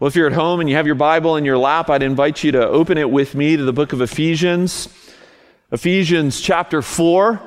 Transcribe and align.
Well, 0.00 0.08
if 0.08 0.16
you're 0.16 0.26
at 0.26 0.32
home 0.32 0.58
and 0.58 0.68
you 0.68 0.74
have 0.74 0.86
your 0.86 0.96
Bible 0.96 1.36
in 1.36 1.44
your 1.44 1.56
lap, 1.56 1.88
I'd 1.88 2.02
invite 2.02 2.42
you 2.42 2.50
to 2.50 2.66
open 2.66 2.98
it 2.98 3.08
with 3.08 3.36
me 3.36 3.56
to 3.56 3.62
the 3.62 3.72
book 3.72 3.92
of 3.92 4.00
Ephesians. 4.00 4.88
Ephesians 5.70 6.40
chapter 6.40 6.82
4. 6.82 7.40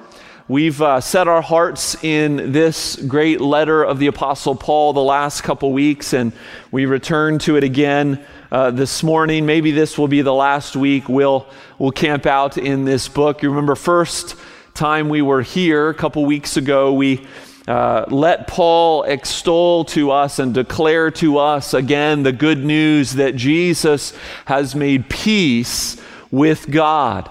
We've 0.47 0.81
uh, 0.81 1.01
set 1.01 1.27
our 1.27 1.41
hearts 1.41 2.01
in 2.05 2.53
this 2.53 2.95
great 2.95 3.41
letter 3.41 3.83
of 3.83 3.99
the 3.99 4.07
Apostle 4.07 4.55
Paul 4.55 4.93
the 4.93 5.03
last 5.03 5.41
couple 5.41 5.73
weeks, 5.73 6.13
and 6.13 6.31
we 6.71 6.85
return 6.85 7.37
to 7.39 7.57
it 7.57 7.65
again 7.65 8.25
uh, 8.49 8.71
this 8.71 9.03
morning. 9.03 9.45
Maybe 9.45 9.71
this 9.71 9.97
will 9.97 10.07
be 10.07 10.21
the 10.21 10.33
last 10.33 10.77
week 10.77 11.09
we'll, 11.09 11.47
we'll 11.77 11.91
camp 11.91 12.25
out 12.25 12.57
in 12.57 12.85
this 12.85 13.09
book. 13.09 13.43
You 13.43 13.49
remember, 13.49 13.75
first 13.75 14.37
time 14.73 15.09
we 15.09 15.21
were 15.21 15.41
here 15.41 15.89
a 15.89 15.93
couple 15.93 16.23
weeks 16.23 16.55
ago, 16.55 16.93
we 16.93 17.27
uh, 17.67 18.05
let 18.07 18.47
Paul 18.47 19.03
extol 19.03 19.83
to 19.85 20.11
us 20.11 20.39
and 20.39 20.53
declare 20.53 21.11
to 21.11 21.37
us 21.37 21.73
again 21.73 22.23
the 22.23 22.31
good 22.31 22.63
news 22.63 23.13
that 23.13 23.35
Jesus 23.35 24.13
has 24.45 24.73
made 24.73 25.09
peace 25.09 26.01
with 26.31 26.71
God. 26.71 27.29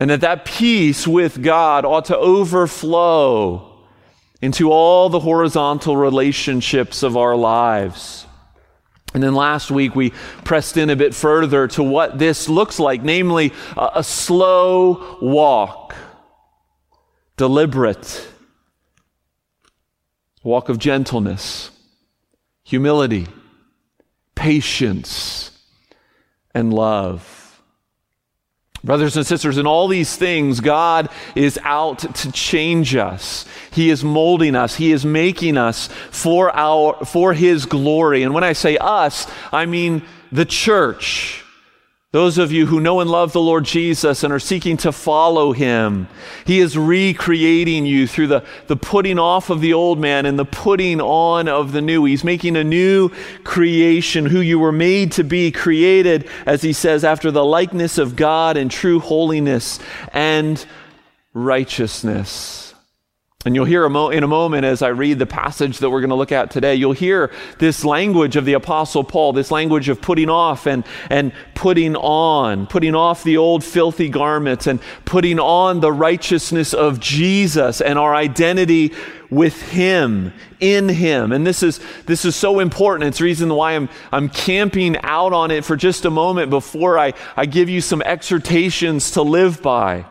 And 0.00 0.10
that 0.10 0.22
that 0.22 0.44
peace 0.44 1.06
with 1.06 1.40
God 1.40 1.84
ought 1.84 2.06
to 2.06 2.18
overflow 2.18 3.86
into 4.42 4.72
all 4.72 5.08
the 5.08 5.20
horizontal 5.20 5.96
relationships 5.96 7.04
of 7.04 7.16
our 7.16 7.36
lives. 7.36 8.26
And 9.14 9.22
then 9.22 9.36
last 9.36 9.70
week 9.70 9.94
we 9.94 10.10
pressed 10.42 10.76
in 10.76 10.90
a 10.90 10.96
bit 10.96 11.14
further 11.14 11.68
to 11.68 11.82
what 11.84 12.18
this 12.18 12.48
looks 12.48 12.80
like, 12.80 13.04
namely 13.04 13.52
a, 13.76 13.90
a 13.96 14.04
slow 14.04 15.18
walk, 15.22 15.94
deliberate, 17.36 18.28
walk 20.44 20.68
of 20.68 20.78
gentleness, 20.78 21.70
humility, 22.62 23.26
patience, 24.34 25.50
and 26.54 26.72
love. 26.72 27.40
Brothers 28.84 29.16
and 29.16 29.26
sisters, 29.26 29.56
in 29.56 29.66
all 29.66 29.88
these 29.88 30.14
things, 30.14 30.60
God 30.60 31.08
is 31.34 31.58
out 31.62 32.00
to 32.16 32.30
change 32.30 32.94
us. 32.94 33.46
He 33.72 33.88
is 33.88 34.04
molding 34.04 34.54
us. 34.54 34.76
He 34.76 34.92
is 34.92 35.06
making 35.06 35.56
us 35.56 35.88
for 36.10 36.54
our, 36.54 37.02
for 37.06 37.32
His 37.32 37.64
glory. 37.64 38.22
And 38.22 38.34
when 38.34 38.44
I 38.44 38.52
say 38.52 38.76
us, 38.76 39.26
I 39.50 39.64
mean 39.64 40.02
the 40.30 40.44
church. 40.44 41.43
Those 42.14 42.38
of 42.38 42.52
you 42.52 42.66
who 42.66 42.78
know 42.78 43.00
and 43.00 43.10
love 43.10 43.32
the 43.32 43.40
Lord 43.40 43.64
Jesus 43.64 44.22
and 44.22 44.32
are 44.32 44.38
seeking 44.38 44.76
to 44.76 44.92
follow 44.92 45.50
him, 45.50 46.06
he 46.46 46.60
is 46.60 46.78
recreating 46.78 47.86
you 47.86 48.06
through 48.06 48.28
the, 48.28 48.44
the 48.68 48.76
putting 48.76 49.18
off 49.18 49.50
of 49.50 49.60
the 49.60 49.72
old 49.72 49.98
man 49.98 50.24
and 50.24 50.38
the 50.38 50.44
putting 50.44 51.00
on 51.00 51.48
of 51.48 51.72
the 51.72 51.82
new. 51.82 52.04
He's 52.04 52.22
making 52.22 52.54
a 52.54 52.62
new 52.62 53.08
creation, 53.42 54.26
who 54.26 54.38
you 54.38 54.60
were 54.60 54.70
made 54.70 55.10
to 55.10 55.24
be, 55.24 55.50
created, 55.50 56.28
as 56.46 56.62
he 56.62 56.72
says, 56.72 57.02
after 57.02 57.32
the 57.32 57.44
likeness 57.44 57.98
of 57.98 58.14
God 58.14 58.56
in 58.56 58.68
true 58.68 59.00
holiness 59.00 59.80
and 60.12 60.64
righteousness. 61.32 62.73
And 63.46 63.54
you'll 63.54 63.66
hear 63.66 63.84
in 63.84 64.24
a 64.24 64.28
moment 64.28 64.64
as 64.64 64.80
I 64.80 64.88
read 64.88 65.18
the 65.18 65.26
passage 65.26 65.78
that 65.80 65.90
we're 65.90 66.00
going 66.00 66.08
to 66.08 66.16
look 66.16 66.32
at 66.32 66.50
today, 66.50 66.76
you'll 66.76 66.92
hear 66.92 67.30
this 67.58 67.84
language 67.84 68.36
of 68.36 68.46
the 68.46 68.54
Apostle 68.54 69.04
Paul, 69.04 69.34
this 69.34 69.50
language 69.50 69.90
of 69.90 70.00
putting 70.00 70.30
off 70.30 70.66
and, 70.66 70.82
and 71.10 71.30
putting 71.54 71.94
on, 71.94 72.66
putting 72.66 72.94
off 72.94 73.22
the 73.22 73.36
old 73.36 73.62
filthy 73.62 74.08
garments 74.08 74.66
and 74.66 74.80
putting 75.04 75.38
on 75.38 75.80
the 75.80 75.92
righteousness 75.92 76.72
of 76.72 77.00
Jesus 77.00 77.82
and 77.82 77.98
our 77.98 78.14
identity 78.14 78.94
with 79.28 79.60
Him, 79.60 80.32
in 80.58 80.88
Him. 80.88 81.30
And 81.30 81.46
this 81.46 81.62
is, 81.62 81.80
this 82.06 82.24
is 82.24 82.34
so 82.34 82.60
important. 82.60 83.08
It's 83.08 83.18
the 83.18 83.24
reason 83.24 83.52
why 83.52 83.72
I'm, 83.72 83.90
I'm 84.10 84.30
camping 84.30 84.96
out 85.02 85.34
on 85.34 85.50
it 85.50 85.66
for 85.66 85.76
just 85.76 86.06
a 86.06 86.10
moment 86.10 86.48
before 86.48 86.98
I, 86.98 87.12
I 87.36 87.44
give 87.44 87.68
you 87.68 87.82
some 87.82 88.00
exhortations 88.00 89.10
to 89.12 89.22
live 89.22 89.60
by. 89.60 90.06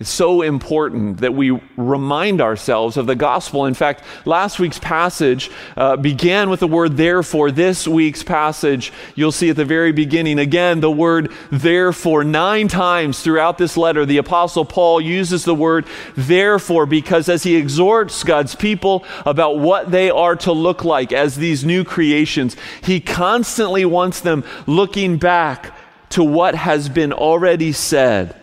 It's 0.00 0.08
so 0.08 0.42
important 0.42 1.22
that 1.22 1.34
we 1.34 1.60
remind 1.76 2.40
ourselves 2.40 2.96
of 2.96 3.06
the 3.06 3.16
gospel. 3.16 3.64
In 3.64 3.74
fact, 3.74 4.04
last 4.24 4.60
week's 4.60 4.78
passage 4.78 5.50
uh, 5.76 5.96
began 5.96 6.50
with 6.50 6.60
the 6.60 6.68
word 6.68 6.96
therefore. 6.96 7.50
This 7.50 7.88
week's 7.88 8.22
passage, 8.22 8.92
you'll 9.16 9.32
see 9.32 9.50
at 9.50 9.56
the 9.56 9.64
very 9.64 9.90
beginning, 9.90 10.38
again, 10.38 10.78
the 10.78 10.88
word 10.88 11.32
therefore. 11.50 12.22
Nine 12.22 12.68
times 12.68 13.20
throughout 13.20 13.58
this 13.58 13.76
letter, 13.76 14.06
the 14.06 14.18
Apostle 14.18 14.64
Paul 14.64 15.00
uses 15.00 15.44
the 15.44 15.52
word 15.52 15.84
therefore 16.14 16.86
because 16.86 17.28
as 17.28 17.42
he 17.42 17.56
exhorts 17.56 18.22
God's 18.22 18.54
people 18.54 19.04
about 19.26 19.58
what 19.58 19.90
they 19.90 20.10
are 20.10 20.36
to 20.36 20.52
look 20.52 20.84
like 20.84 21.12
as 21.12 21.34
these 21.34 21.64
new 21.64 21.82
creations, 21.82 22.54
he 22.84 23.00
constantly 23.00 23.84
wants 23.84 24.20
them 24.20 24.44
looking 24.68 25.18
back 25.18 25.76
to 26.10 26.22
what 26.22 26.54
has 26.54 26.88
been 26.88 27.12
already 27.12 27.72
said. 27.72 28.40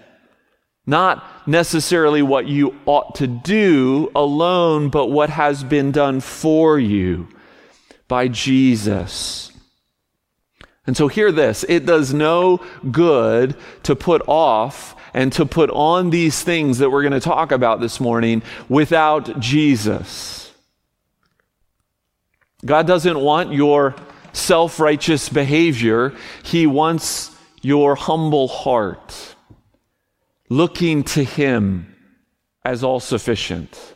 Not 0.85 1.31
necessarily 1.45 2.21
what 2.21 2.47
you 2.47 2.75
ought 2.85 3.15
to 3.15 3.27
do 3.27 4.11
alone, 4.15 4.89
but 4.89 5.07
what 5.07 5.29
has 5.29 5.63
been 5.63 5.91
done 5.91 6.19
for 6.19 6.79
you 6.79 7.27
by 8.07 8.27
Jesus. 8.27 9.51
And 10.87 10.95
so, 10.95 11.07
hear 11.07 11.31
this 11.31 11.65
it 11.67 11.85
does 11.85 12.13
no 12.13 12.63
good 12.91 13.55
to 13.83 13.95
put 13.95 14.21
off 14.27 14.95
and 15.13 15.31
to 15.33 15.45
put 15.45 15.69
on 15.71 16.09
these 16.09 16.43
things 16.43 16.79
that 16.79 16.89
we're 16.89 17.01
going 17.01 17.13
to 17.13 17.19
talk 17.19 17.51
about 17.51 17.79
this 17.79 17.99
morning 17.99 18.43
without 18.69 19.39
Jesus. 19.39 20.51
God 22.63 22.85
doesn't 22.87 23.19
want 23.19 23.53
your 23.53 23.95
self 24.33 24.79
righteous 24.79 25.29
behavior, 25.29 26.13
He 26.43 26.67
wants 26.67 27.31
your 27.61 27.95
humble 27.95 28.47
heart 28.47 29.34
looking 30.49 31.03
to 31.03 31.23
Him 31.23 31.95
as 32.63 32.83
all 32.83 32.99
sufficient, 32.99 33.95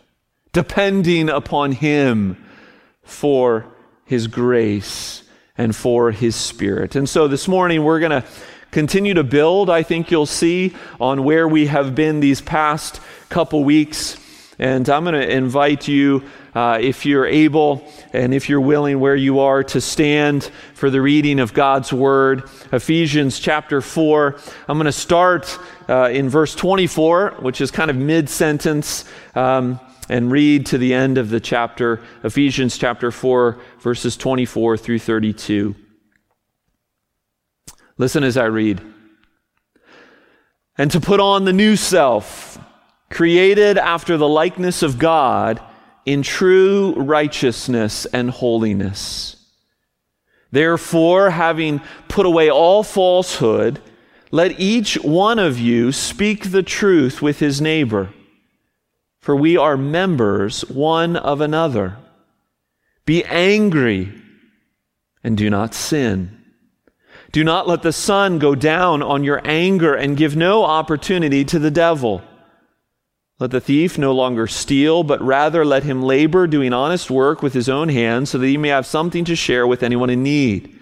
depending 0.53 1.29
upon 1.29 1.71
Him 1.71 2.37
for 3.03 3.65
His 4.05 4.27
grace 4.27 5.23
and 5.57 5.75
for 5.75 6.11
His 6.11 6.35
Spirit. 6.35 6.95
And 6.95 7.07
so 7.07 7.27
this 7.27 7.47
morning 7.47 7.83
we're 7.83 7.99
going 7.99 8.21
to 8.21 8.27
continue 8.71 9.15
to 9.15 9.23
build, 9.23 9.69
I 9.69 9.83
think 9.83 10.11
you'll 10.11 10.25
see, 10.25 10.75
on 10.99 11.23
where 11.23 11.47
we 11.47 11.67
have 11.67 11.95
been 11.95 12.19
these 12.19 12.41
past 12.41 13.01
couple 13.29 13.63
weeks. 13.63 14.17
And 14.59 14.87
I'm 14.89 15.03
going 15.03 15.15
to 15.15 15.31
invite 15.31 15.87
you, 15.87 16.23
uh, 16.55 16.77
if 16.81 17.05
you're 17.05 17.25
able 17.25 17.87
and 18.13 18.33
if 18.33 18.49
you're 18.49 18.61
willing, 18.61 18.99
where 18.99 19.15
you 19.15 19.39
are, 19.39 19.63
to 19.63 19.81
stand 19.81 20.51
for 20.73 20.89
the 20.89 21.01
reading 21.01 21.39
of 21.39 21.53
God's 21.53 21.93
Word. 21.93 22.49
Ephesians 22.71 23.39
chapter 23.39 23.81
4. 23.81 24.37
I'm 24.67 24.77
going 24.77 24.85
to 24.85 24.91
start 24.91 25.59
uh, 25.87 26.09
in 26.11 26.29
verse 26.29 26.55
24, 26.55 27.37
which 27.39 27.61
is 27.61 27.71
kind 27.71 27.89
of 27.89 27.97
mid 27.97 28.29
sentence, 28.29 29.05
um, 29.35 29.79
and 30.09 30.31
read 30.31 30.65
to 30.67 30.77
the 30.77 30.93
end 30.93 31.17
of 31.17 31.29
the 31.29 31.39
chapter, 31.39 32.01
Ephesians 32.23 32.77
chapter 32.77 33.11
4, 33.11 33.59
verses 33.79 34.17
24 34.17 34.77
through 34.77 34.99
32. 34.99 35.75
Listen 37.97 38.23
as 38.23 38.37
I 38.37 38.45
read. 38.45 38.81
And 40.77 40.89
to 40.91 41.01
put 41.01 41.19
on 41.19 41.43
the 41.43 41.53
new 41.53 41.75
self 41.75 42.57
created 43.09 43.77
after 43.77 44.15
the 44.17 44.27
likeness 44.27 44.81
of 44.81 44.97
God 44.97 45.61
in 46.05 46.21
true 46.21 46.93
righteousness 46.95 48.05
and 48.07 48.29
holiness. 48.29 49.35
Therefore, 50.51 51.29
having 51.29 51.81
put 52.07 52.25
away 52.25 52.49
all 52.49 52.83
falsehood, 52.83 53.81
let 54.31 54.59
each 54.59 54.95
one 54.95 55.39
of 55.39 55.59
you 55.59 55.91
speak 55.91 56.51
the 56.51 56.63
truth 56.63 57.21
with 57.21 57.39
his 57.39 57.61
neighbor, 57.61 58.09
for 59.19 59.35
we 59.35 59.57
are 59.57 59.77
members 59.77 60.61
one 60.69 61.15
of 61.15 61.41
another. 61.41 61.97
Be 63.05 63.23
angry 63.25 64.13
and 65.23 65.37
do 65.37 65.49
not 65.49 65.73
sin. 65.73 66.35
Do 67.31 67.43
not 67.43 67.67
let 67.67 67.83
the 67.83 67.93
sun 67.93 68.39
go 68.39 68.55
down 68.55 69.03
on 69.03 69.23
your 69.23 69.41
anger 69.45 69.93
and 69.93 70.17
give 70.17 70.35
no 70.35 70.63
opportunity 70.63 71.45
to 71.45 71.59
the 71.59 71.71
devil. 71.71 72.23
Let 73.39 73.51
the 73.51 73.61
thief 73.61 73.97
no 73.97 74.11
longer 74.11 74.47
steal, 74.47 75.03
but 75.03 75.21
rather 75.21 75.63
let 75.63 75.83
him 75.83 76.01
labor 76.01 76.45
doing 76.45 76.73
honest 76.73 77.09
work 77.09 77.41
with 77.41 77.53
his 77.53 77.69
own 77.69 77.87
hands 77.87 78.29
so 78.29 78.37
that 78.37 78.47
he 78.47 78.57
may 78.57 78.67
have 78.67 78.85
something 78.85 79.23
to 79.25 79.35
share 79.35 79.65
with 79.65 79.81
anyone 79.81 80.09
in 80.09 80.23
need. 80.23 80.77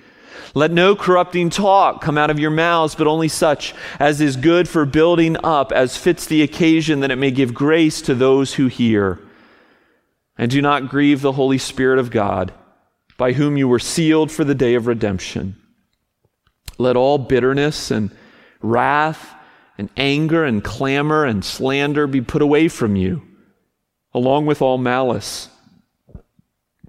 Let 0.55 0.71
no 0.71 0.95
corrupting 0.95 1.51
talk 1.51 2.01
come 2.01 2.17
out 2.17 2.31
of 2.31 2.39
your 2.39 2.49
mouths, 2.49 2.95
but 2.95 3.05
only 3.05 3.27
such 3.27 3.75
as 3.99 4.19
is 4.21 4.35
good 4.35 4.67
for 4.67 4.85
building 4.85 5.37
up, 5.43 5.71
as 5.71 5.97
fits 5.97 6.25
the 6.25 6.41
occasion, 6.41 7.01
that 7.01 7.11
it 7.11 7.17
may 7.17 7.29
give 7.29 7.53
grace 7.53 8.01
to 8.03 8.15
those 8.15 8.55
who 8.55 8.65
hear. 8.65 9.19
And 10.35 10.49
do 10.49 10.59
not 10.59 10.89
grieve 10.89 11.21
the 11.21 11.33
Holy 11.33 11.59
Spirit 11.59 11.99
of 11.99 12.09
God, 12.09 12.53
by 13.17 13.33
whom 13.33 13.57
you 13.57 13.67
were 13.67 13.77
sealed 13.77 14.31
for 14.31 14.43
the 14.43 14.55
day 14.55 14.73
of 14.73 14.87
redemption. 14.87 15.55
Let 16.79 16.95
all 16.95 17.19
bitterness 17.19 17.91
and 17.91 18.09
wrath, 18.61 19.35
and 19.77 19.89
anger 19.95 20.43
and 20.43 20.63
clamor 20.63 21.25
and 21.25 21.43
slander 21.45 22.07
be 22.07 22.21
put 22.21 22.41
away 22.41 22.67
from 22.67 22.95
you, 22.95 23.21
along 24.13 24.45
with 24.45 24.61
all 24.61 24.77
malice. 24.77 25.49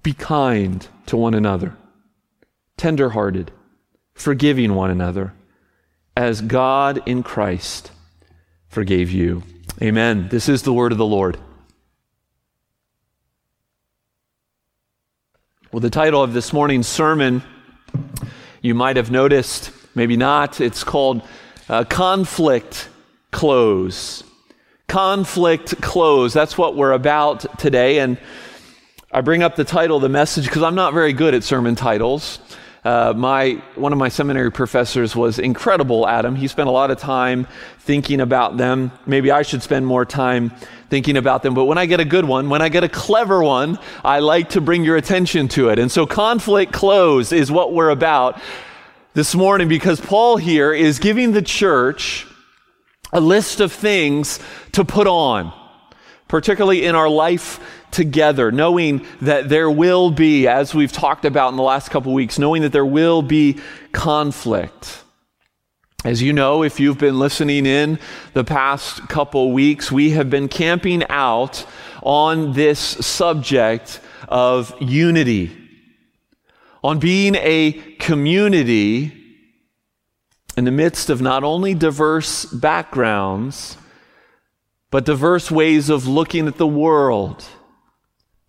Be 0.01 0.13
kind 0.13 0.87
to 1.07 1.17
one 1.17 1.33
another, 1.33 1.75
tenderhearted, 2.77 3.51
forgiving 4.13 4.73
one 4.73 4.91
another, 4.91 5.33
as 6.15 6.41
God 6.41 7.01
in 7.05 7.23
Christ 7.23 7.91
forgave 8.67 9.11
you. 9.11 9.43
Amen. 9.81 10.27
This 10.29 10.49
is 10.49 10.63
the 10.63 10.73
word 10.73 10.91
of 10.91 10.97
the 10.97 11.05
Lord. 11.05 11.37
Well, 15.71 15.81
the 15.81 15.89
title 15.91 16.23
of 16.23 16.33
this 16.33 16.51
morning's 16.51 16.87
sermon, 16.87 17.43
you 18.61 18.73
might 18.73 18.97
have 18.97 19.11
noticed, 19.11 19.71
maybe 19.93 20.17
not, 20.17 20.59
it's 20.59 20.83
called 20.83 21.21
uh, 21.69 21.83
Conflict 21.83 22.89
Clothes. 23.31 24.23
Conflict 24.87 25.79
Clothes. 25.81 26.33
That's 26.33 26.57
what 26.57 26.75
we're 26.75 26.93
about 26.93 27.59
today. 27.59 27.99
And 27.99 28.17
I 29.11 29.21
bring 29.21 29.43
up 29.43 29.55
the 29.55 29.63
title 29.63 29.99
the 29.99 30.09
message 30.09 30.45
because 30.45 30.63
I'm 30.63 30.75
not 30.75 30.93
very 30.93 31.13
good 31.13 31.35
at 31.35 31.43
sermon 31.43 31.75
titles. 31.75 32.39
Uh, 32.83 33.13
my 33.15 33.61
one 33.75 33.91
of 33.91 33.99
my 33.99 34.07
seminary 34.07 34.51
professors 34.51 35.13
was 35.15 35.37
incredible 35.37 36.05
them. 36.05 36.35
He 36.35 36.47
spent 36.47 36.69
a 36.69 36.71
lot 36.71 36.91
of 36.91 36.97
time 36.97 37.45
thinking 37.79 38.21
about 38.21 38.57
them. 38.57 38.91
Maybe 39.05 39.31
I 39.31 39.41
should 39.41 39.61
spend 39.61 39.85
more 39.85 40.05
time 40.05 40.51
thinking 40.89 41.17
about 41.17 41.43
them. 41.43 41.53
But 41.53 41.65
when 41.65 41.77
I 41.77 41.85
get 41.85 41.99
a 41.99 42.05
good 42.05 42.25
one, 42.25 42.49
when 42.49 42.61
I 42.61 42.69
get 42.69 42.85
a 42.85 42.89
clever 42.89 43.43
one, 43.43 43.77
I 44.03 44.19
like 44.19 44.51
to 44.51 44.61
bring 44.61 44.85
your 44.85 44.95
attention 44.95 45.49
to 45.49 45.69
it. 45.69 45.77
And 45.77 45.91
so, 45.91 46.05
conflict 46.05 46.71
clothes 46.71 47.33
is 47.33 47.51
what 47.51 47.73
we're 47.73 47.89
about 47.89 48.41
this 49.19 49.35
morning 49.35 49.67
because 49.67 49.99
Paul 49.99 50.37
here 50.37 50.73
is 50.73 50.97
giving 50.97 51.33
the 51.33 51.41
church 51.41 52.25
a 53.11 53.19
list 53.19 53.59
of 53.59 53.73
things 53.73 54.39
to 54.71 54.85
put 54.85 55.07
on, 55.07 55.51
particularly 56.29 56.85
in 56.85 56.95
our 56.95 57.09
life 57.09 57.59
together, 57.91 58.49
knowing 58.49 59.05
that 59.19 59.49
there 59.49 59.69
will 59.69 60.09
be, 60.09 60.47
as 60.47 60.73
we've 60.73 60.93
talked 60.93 61.25
about 61.25 61.49
in 61.49 61.57
the 61.57 61.63
last 61.63 61.89
couple 61.89 62.13
weeks, 62.13 62.39
knowing 62.39 62.61
that 62.61 62.71
there 62.71 62.85
will 62.85 63.21
be 63.21 63.59
conflict. 63.91 65.03
As 66.05 66.21
you 66.21 66.31
know, 66.31 66.63
if 66.63 66.79
you've 66.79 66.97
been 66.97 67.19
listening 67.19 67.65
in 67.65 67.99
the 68.33 68.45
past 68.45 69.09
couple 69.09 69.51
weeks, 69.51 69.91
we 69.91 70.11
have 70.11 70.29
been 70.29 70.47
camping 70.47 71.03
out 71.09 71.65
on 72.01 72.53
this 72.53 72.79
subject 72.79 73.99
of 74.29 74.73
unity, 74.79 75.58
on 76.83 76.99
being 76.99 77.35
a 77.35 77.73
community 77.99 79.11
in 80.55 80.65
the 80.65 80.71
midst 80.71 81.09
of 81.09 81.21
not 81.21 81.43
only 81.43 81.73
diverse 81.73 82.45
backgrounds, 82.45 83.77
but 84.91 85.05
diverse 85.05 85.51
ways 85.51 85.89
of 85.89 86.07
looking 86.07 86.47
at 86.47 86.57
the 86.57 86.67
world, 86.67 87.45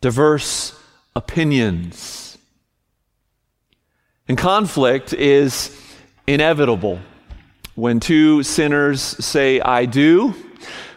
diverse 0.01 0.79
opinions. 1.15 2.39
And 4.27 4.39
conflict 4.39 5.13
is 5.13 5.77
inevitable. 6.27 7.01
When 7.75 8.01
two 8.01 8.43
sinners 8.43 9.01
say, 9.03 9.61
I 9.61 9.87
do, 9.87 10.35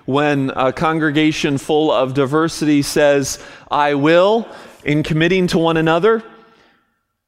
when 0.05 0.51
a 0.55 0.73
congregation 0.73 1.57
full 1.57 1.91
of 1.91 2.13
diversity 2.13 2.81
says, 2.81 3.39
I 3.71 3.95
will, 3.95 4.47
in 4.83 5.03
committing 5.03 5.47
to 5.47 5.57
one 5.57 5.77
another, 5.77 6.23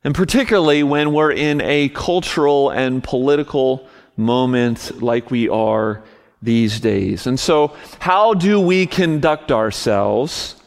and 0.06 0.13
particularly 0.13 0.84
when 0.84 1.13
we're 1.13 1.31
in 1.31 1.60
a 1.62 1.90
cultural 1.90 2.69
and 2.69 3.04
political 3.04 3.88
moment 4.16 5.02
like 5.02 5.31
we 5.31 5.50
are 5.50 6.04
these 6.44 6.80
days. 6.80 7.25
And 7.25 7.40
so, 7.40 7.75
how 7.98 8.36
do 8.36 8.62
we 8.62 8.86
conduct 8.86 9.52
ourselves 9.52 10.57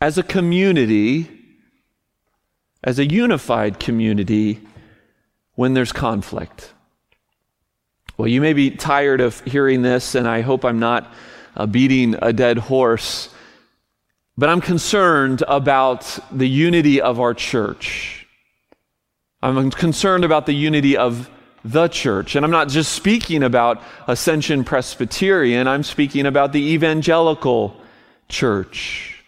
as 0.00 0.18
a 0.18 0.24
community, 0.24 1.30
as 2.82 2.98
a 2.98 3.06
unified 3.06 3.78
community, 3.78 4.60
when 5.54 5.72
there's 5.72 5.92
conflict? 5.92 6.72
Well, 8.16 8.26
you 8.26 8.40
may 8.40 8.54
be 8.54 8.72
tired 8.72 9.20
of 9.20 9.40
hearing 9.42 9.82
this, 9.82 10.16
and 10.16 10.26
I 10.26 10.40
hope 10.40 10.64
I'm 10.64 10.80
not 10.80 11.14
uh, 11.56 11.66
beating 11.66 12.16
a 12.20 12.32
dead 12.32 12.58
horse. 12.58 13.28
But 14.40 14.48
I'm 14.48 14.62
concerned 14.62 15.42
about 15.46 16.18
the 16.32 16.48
unity 16.48 16.98
of 16.98 17.20
our 17.20 17.34
church. 17.34 18.26
I'm 19.42 19.70
concerned 19.70 20.24
about 20.24 20.46
the 20.46 20.54
unity 20.54 20.96
of 20.96 21.28
the 21.62 21.88
church. 21.88 22.36
And 22.36 22.44
I'm 22.46 22.50
not 22.50 22.70
just 22.70 22.92
speaking 22.92 23.42
about 23.42 23.82
Ascension 24.06 24.64
Presbyterian, 24.64 25.68
I'm 25.68 25.82
speaking 25.82 26.24
about 26.24 26.54
the 26.54 26.72
evangelical 26.72 27.78
church. 28.30 29.22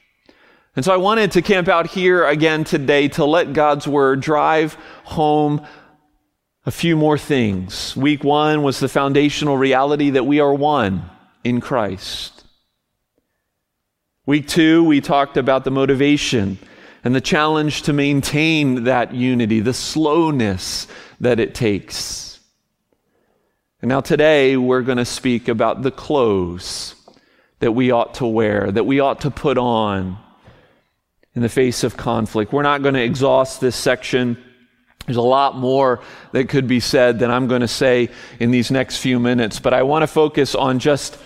And 0.76 0.82
so 0.82 0.94
I 0.94 0.97
wanted 0.97 1.32
to 1.32 1.43
camp 1.43 1.69
out 1.69 1.88
here 1.88 2.26
again 2.26 2.65
today 2.65 3.08
to 3.08 3.26
let 3.26 3.53
God's 3.53 3.87
word 3.87 4.23
drive 4.23 4.79
home 5.05 5.61
a 6.65 6.70
few 6.70 6.97
more 6.97 7.19
things. 7.19 7.94
Week 7.94 8.25
one 8.25 8.62
was 8.62 8.81
the 8.81 8.88
foundational 8.88 9.58
reality 9.58 10.08
that 10.08 10.25
we 10.25 10.41
are 10.41 10.55
one 10.55 11.05
in 11.44 11.61
Christ. 11.61 12.42
Week 14.24 14.46
two, 14.46 14.84
we 14.84 15.00
talked 15.00 15.36
about 15.36 15.64
the 15.64 15.72
motivation 15.72 16.56
and 17.02 17.12
the 17.12 17.20
challenge 17.20 17.82
to 17.82 17.92
maintain 17.92 18.84
that 18.84 19.12
unity, 19.12 19.58
the 19.58 19.74
slowness 19.74 20.86
that 21.19 21.40
it 21.40 21.56
takes. 21.56 22.38
And 23.80 23.88
now 23.88 24.00
today, 24.00 24.56
we're 24.56 24.82
going 24.82 24.98
to 24.98 25.04
speak 25.04 25.48
about 25.48 25.82
the 25.82 25.90
clothes 25.90 26.94
that 27.58 27.72
we 27.72 27.90
ought 27.90 28.14
to 28.14 28.26
wear, 28.26 28.70
that 28.70 28.84
we 28.84 29.00
ought 29.00 29.22
to 29.22 29.30
put 29.32 29.58
on 29.58 30.16
in 31.34 31.42
the 31.42 31.48
face 31.48 31.82
of 31.82 31.96
conflict. 31.96 32.52
We're 32.52 32.62
not 32.62 32.82
going 32.82 32.94
to 32.94 33.02
exhaust 33.02 33.60
this 33.60 33.74
section. 33.74 34.40
There's 35.06 35.16
a 35.16 35.20
lot 35.20 35.56
more 35.56 36.00
that 36.30 36.48
could 36.48 36.69
be 36.69 36.78
said 36.78 37.19
than 37.19 37.32
I'm 37.32 37.48
going 37.48 37.62
to 37.62 37.66
say 37.66 38.08
in 38.38 38.52
these 38.52 38.70
next 38.70 38.98
few 38.98 39.19
minutes, 39.19 39.58
but 39.58 39.74
I 39.74 39.82
want 39.82 40.04
to 40.04 40.06
focus 40.06 40.54
on 40.54 40.78
just 40.78 41.19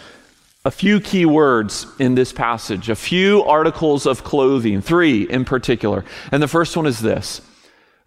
a 0.67 0.71
few 0.73 0.99
key 0.99 1.25
words 1.25 1.87
in 2.01 2.17
this 2.17 2.33
passage, 2.33 2.89
a 2.89 2.97
few 2.97 3.41
articles 3.45 4.05
of 4.05 4.25
clothing, 4.25 4.81
three 4.81 5.23
in 5.23 5.45
particular. 5.45 6.05
And 6.33 6.43
the 6.43 6.49
first 6.49 6.77
one 6.77 6.87
is 6.87 6.99
this 6.99 7.41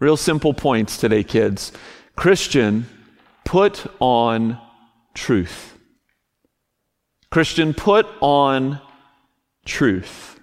real 0.02 0.18
simple 0.18 0.54
points 0.54 0.98
today, 0.98 1.24
kids. 1.24 1.72
Christian, 2.18 2.86
put 3.46 3.86
on 4.02 4.60
truth. 5.14 5.74
Christian, 7.32 7.74
put 7.74 8.06
on 8.20 8.82
truth. 9.64 10.38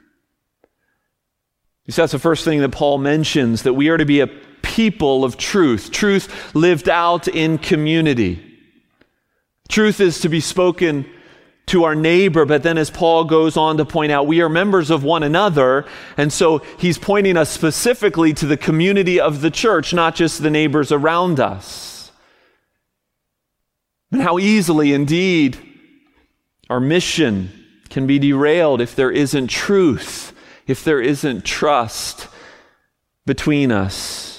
You 1.84 1.92
see, 1.92 2.00
that's 2.00 2.12
the 2.12 2.18
first 2.18 2.46
thing 2.46 2.60
that 2.60 2.70
Paul 2.70 2.96
mentions 2.96 3.64
that 3.64 3.74
we 3.74 3.90
are 3.90 3.98
to 3.98 4.06
be 4.06 4.20
a 4.20 4.26
people 4.62 5.22
of 5.22 5.36
truth, 5.36 5.90
truth 5.90 6.54
lived 6.54 6.88
out 6.88 7.28
in 7.28 7.58
community. 7.58 8.42
Truth 9.68 10.00
is 10.00 10.20
to 10.20 10.30
be 10.30 10.40
spoken 10.40 11.04
to 11.66 11.82
our 11.82 11.96
neighbor, 11.96 12.44
but 12.44 12.62
then 12.62 12.78
as 12.78 12.90
Paul 12.90 13.24
goes 13.24 13.56
on 13.56 13.76
to 13.78 13.84
point 13.84 14.12
out, 14.12 14.28
we 14.28 14.40
are 14.40 14.48
members 14.48 14.88
of 14.88 15.02
one 15.02 15.24
another. 15.24 15.84
And 16.16 16.32
so 16.32 16.58
he's 16.78 16.96
pointing 16.96 17.36
us 17.36 17.50
specifically 17.50 18.32
to 18.34 18.46
the 18.46 18.56
community 18.56 19.18
of 19.18 19.40
the 19.40 19.50
church, 19.50 19.92
not 19.92 20.14
just 20.14 20.42
the 20.42 20.50
neighbors 20.50 20.92
around 20.92 21.40
us. 21.40 22.12
And 24.12 24.22
how 24.22 24.38
easily, 24.38 24.92
indeed, 24.92 25.58
our 26.70 26.78
mission 26.78 27.50
can 27.90 28.06
be 28.06 28.20
derailed 28.20 28.80
if 28.80 28.94
there 28.94 29.10
isn't 29.10 29.48
truth, 29.48 30.32
if 30.68 30.84
there 30.84 31.00
isn't 31.00 31.44
trust 31.44 32.28
between 33.24 33.72
us. 33.72 34.35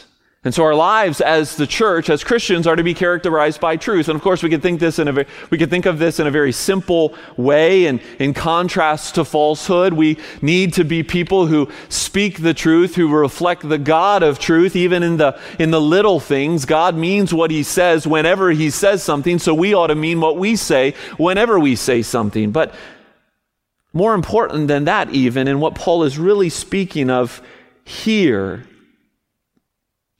And 0.47 0.55
so 0.55 0.63
our 0.63 0.75
lives 0.75 1.19
as 1.19 1.57
the 1.57 1.67
church, 1.67 2.09
as 2.09 2.23
Christians, 2.23 2.67
are 2.67 2.77
to 2.77 2.81
be 2.81 2.93
characterized 2.93 3.59
by 3.59 3.75
truth. 3.75 4.07
And 4.07 4.15
of 4.15 4.21
course, 4.21 4.41
we 4.41 4.49
can 4.49 4.61
think 4.61 4.79
this 4.79 4.97
in 4.97 5.09
a 5.09 5.25
we 5.49 5.57
can 5.57 5.69
think 5.69 5.85
of 5.85 5.99
this 5.99 6.21
in 6.21 6.25
a 6.25 6.31
very 6.31 6.53
simple 6.53 7.15
way. 7.35 7.85
And 7.85 7.99
in 8.17 8.33
contrast 8.33 9.15
to 9.15 9.25
falsehood, 9.25 9.91
we 9.91 10.17
need 10.41 10.71
to 10.75 10.85
be 10.85 11.03
people 11.03 11.47
who 11.47 11.69
speak 11.89 12.41
the 12.41 12.53
truth, 12.53 12.95
who 12.95 13.13
reflect 13.13 13.67
the 13.67 13.77
God 13.77 14.23
of 14.23 14.39
truth, 14.39 14.77
even 14.77 15.03
in 15.03 15.17
the 15.17 15.37
in 15.59 15.71
the 15.71 15.81
little 15.81 16.21
things. 16.21 16.63
God 16.63 16.95
means 16.95 17.33
what 17.33 17.51
He 17.51 17.61
says 17.61 18.07
whenever 18.07 18.51
He 18.51 18.69
says 18.69 19.03
something. 19.03 19.39
So 19.39 19.53
we 19.53 19.73
ought 19.73 19.87
to 19.87 19.95
mean 19.95 20.21
what 20.21 20.37
we 20.37 20.55
say 20.55 20.93
whenever 21.17 21.59
we 21.59 21.75
say 21.75 22.01
something. 22.01 22.51
But 22.51 22.73
more 23.91 24.13
important 24.13 24.69
than 24.69 24.85
that, 24.85 25.09
even, 25.09 25.49
and 25.49 25.59
what 25.59 25.75
Paul 25.75 26.03
is 26.03 26.17
really 26.17 26.47
speaking 26.47 27.09
of 27.09 27.41
here 27.83 28.63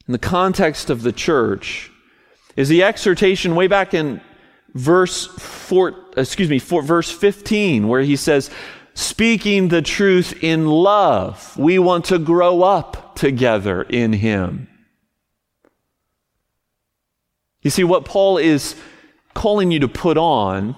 in 0.08 0.12
the 0.12 0.20
context 0.20 0.90
of 0.90 1.04
the 1.04 1.12
church 1.12 1.92
is 2.56 2.70
the 2.70 2.84
exhortation 2.84 3.56
way 3.56 3.68
back 3.68 3.94
in 3.94 4.22
verse 4.74 5.26
four, 5.26 5.96
excuse 6.16 6.50
me, 6.50 6.60
four, 6.60 6.82
verse 6.82 7.12
15, 7.12 7.88
where 7.88 8.02
he 8.02 8.16
says, 8.16 8.50
speaking 8.94 9.68
the 9.68 9.82
truth 9.82 10.44
in 10.44 10.68
love. 10.68 11.56
We 11.58 11.78
want 11.80 12.06
to 12.06 12.20
grow 12.20 12.64
up 12.64 13.16
together 13.16 13.84
in 13.84 14.14
him. 14.14 14.68
You 17.62 17.70
see, 17.70 17.84
what 17.84 18.06
Paul 18.06 18.38
is 18.38 18.76
calling 19.34 19.72
you 19.72 19.80
to 19.82 19.88
put 19.88 20.18
on 20.18 20.76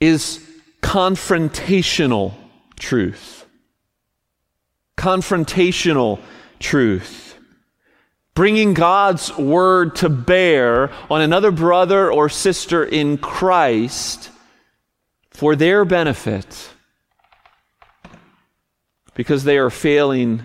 is 0.00 0.40
confrontational 0.82 2.34
truth. 2.78 3.46
confrontational 4.96 6.20
truth. 6.58 7.25
Bringing 8.36 8.74
God's 8.74 9.34
word 9.36 9.96
to 9.96 10.10
bear 10.10 10.92
on 11.10 11.22
another 11.22 11.50
brother 11.50 12.12
or 12.12 12.28
sister 12.28 12.84
in 12.84 13.16
Christ 13.16 14.30
for 15.30 15.56
their 15.56 15.86
benefit 15.86 16.70
because 19.14 19.44
they 19.44 19.56
are 19.56 19.70
failing 19.70 20.42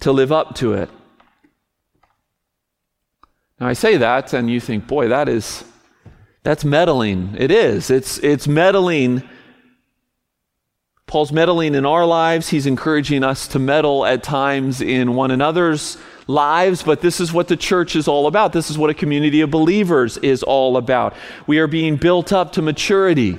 to 0.00 0.12
live 0.12 0.32
up 0.32 0.54
to 0.56 0.72
it. 0.72 0.88
Now 3.60 3.68
I 3.68 3.74
say 3.74 3.98
that 3.98 4.32
and 4.32 4.50
you 4.50 4.58
think, 4.58 4.86
boy, 4.86 5.08
that 5.08 5.28
is 5.28 5.64
that's 6.42 6.64
meddling. 6.64 7.36
It 7.38 7.50
is. 7.50 7.90
It's 7.90 8.16
it's 8.20 8.48
meddling. 8.48 9.22
Paul's 11.06 11.32
meddling 11.32 11.74
in 11.74 11.84
our 11.84 12.06
lives. 12.06 12.48
He's 12.48 12.64
encouraging 12.64 13.22
us 13.22 13.46
to 13.48 13.58
meddle 13.58 14.06
at 14.06 14.22
times 14.22 14.80
in 14.80 15.14
one 15.14 15.30
another's 15.30 15.98
lives, 16.26 16.82
but 16.82 17.00
this 17.00 17.20
is 17.20 17.32
what 17.32 17.48
the 17.48 17.56
church 17.56 17.96
is 17.96 18.08
all 18.08 18.26
about. 18.26 18.52
This 18.52 18.70
is 18.70 18.78
what 18.78 18.90
a 18.90 18.94
community 18.94 19.40
of 19.40 19.50
believers 19.50 20.16
is 20.18 20.42
all 20.42 20.76
about. 20.76 21.14
We 21.46 21.58
are 21.58 21.66
being 21.66 21.96
built 21.96 22.32
up 22.32 22.52
to 22.52 22.62
maturity. 22.62 23.38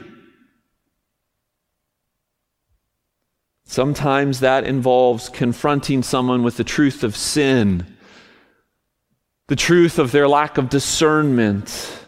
Sometimes 3.66 4.42
that 4.42 4.66
involves 4.66 5.30
confronting 5.30 6.04
someone 6.04 6.44
with 6.44 6.58
the 6.58 6.64
truth 6.64 7.04
of 7.04 7.16
sin, 7.16 7.98
the 9.48 9.56
truth 9.56 9.98
of 9.98 10.12
their 10.12 10.28
lack 10.28 10.58
of 10.58 10.70
discernment. 10.70 12.06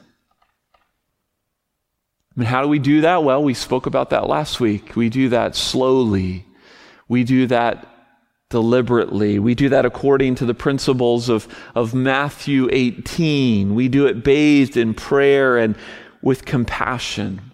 I 2.36 2.40
mean, 2.40 2.48
how 2.48 2.62
do 2.62 2.68
we 2.68 2.80
do 2.80 3.02
that? 3.02 3.24
Well, 3.24 3.44
we 3.44 3.54
spoke 3.54 3.86
about 3.86 4.10
that 4.10 4.28
last 4.28 4.60
week. 4.60 4.96
We 4.96 5.10
do 5.10 5.30
that 5.30 5.56
slowly. 5.56 6.46
We 7.08 7.24
do 7.24 7.48
that 7.48 7.95
deliberately. 8.56 9.38
We 9.38 9.54
do 9.54 9.68
that 9.68 9.86
according 9.86 10.36
to 10.36 10.46
the 10.46 10.54
principles 10.54 11.28
of, 11.28 11.46
of 11.76 11.94
Matthew 11.94 12.70
18. 12.72 13.76
We 13.76 13.90
do 13.90 14.06
it 14.06 14.24
bathed 14.24 14.78
in 14.78 14.94
prayer 14.94 15.58
and 15.58 15.76
with 16.22 16.46
compassion. 16.46 17.52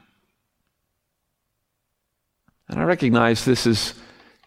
And 2.69 2.79
I 2.79 2.83
recognize 2.83 3.45
this 3.45 3.65
is, 3.65 3.95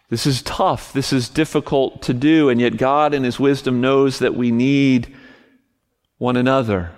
this 0.09 0.25
is 0.25 0.41
tough, 0.43 0.93
this 0.93 1.11
is 1.11 1.27
difficult 1.27 2.01
to 2.03 2.13
do, 2.13 2.47
and 2.47 2.61
yet 2.61 2.77
God 2.77 3.13
in 3.13 3.25
His 3.25 3.37
wisdom 3.37 3.81
knows 3.81 4.19
that 4.19 4.33
we 4.35 4.49
need 4.49 5.13
one 6.19 6.37
another. 6.37 6.91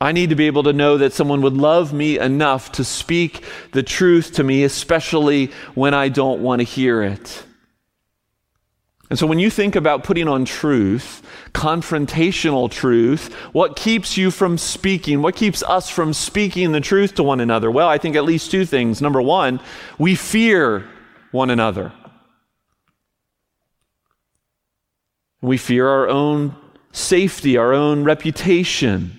I 0.00 0.12
need 0.12 0.30
to 0.30 0.36
be 0.36 0.46
able 0.46 0.62
to 0.62 0.72
know 0.72 0.96
that 0.96 1.12
someone 1.12 1.42
would 1.42 1.58
love 1.58 1.92
me 1.92 2.18
enough 2.18 2.72
to 2.72 2.82
speak 2.82 3.44
the 3.72 3.82
truth 3.82 4.32
to 4.36 4.42
me, 4.42 4.64
especially 4.64 5.50
when 5.74 5.92
I 5.92 6.08
don't 6.08 6.40
want 6.40 6.60
to 6.60 6.64
hear 6.64 7.02
it. 7.02 7.44
And 9.10 9.18
so 9.18 9.26
when 9.26 9.38
you 9.38 9.48
think 9.48 9.74
about 9.74 10.04
putting 10.04 10.28
on 10.28 10.44
truth, 10.44 11.22
confrontational 11.52 12.70
truth, 12.70 13.32
what 13.52 13.74
keeps 13.74 14.18
you 14.18 14.30
from 14.30 14.58
speaking? 14.58 15.22
What 15.22 15.34
keeps 15.34 15.62
us 15.62 15.88
from 15.88 16.12
speaking 16.12 16.72
the 16.72 16.80
truth 16.80 17.14
to 17.14 17.22
one 17.22 17.40
another? 17.40 17.70
Well, 17.70 17.88
I 17.88 17.96
think 17.96 18.16
at 18.16 18.24
least 18.24 18.50
two 18.50 18.66
things. 18.66 19.00
Number 19.00 19.22
one, 19.22 19.60
we 19.98 20.14
fear 20.14 20.84
one 21.30 21.48
another. 21.48 21.92
We 25.40 25.56
fear 25.56 25.88
our 25.88 26.08
own 26.08 26.54
safety, 26.92 27.56
our 27.56 27.72
own 27.72 28.04
reputation. 28.04 29.17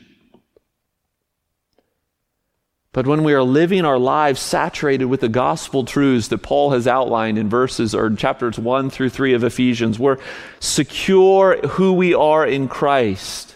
But 3.00 3.08
when 3.08 3.24
we 3.24 3.34
are 3.34 3.44
living 3.44 3.86
our 3.86 3.98
lives 3.98 4.42
saturated 4.42 5.06
with 5.06 5.22
the 5.22 5.30
gospel 5.30 5.86
truths 5.86 6.28
that 6.28 6.40
Paul 6.40 6.72
has 6.72 6.86
outlined 6.86 7.38
in 7.38 7.48
verses 7.48 7.96
or 7.96 8.14
chapters 8.14 8.60
1 8.60 8.90
through 8.90 9.08
3 9.08 9.36
of 9.36 9.46
Ephesians, 9.46 9.98
we're 9.98 10.18
secure 10.60 11.66
who 11.66 11.94
we 11.94 12.14
are 12.14 12.46
in 12.46 12.68
Christ. 12.68 13.56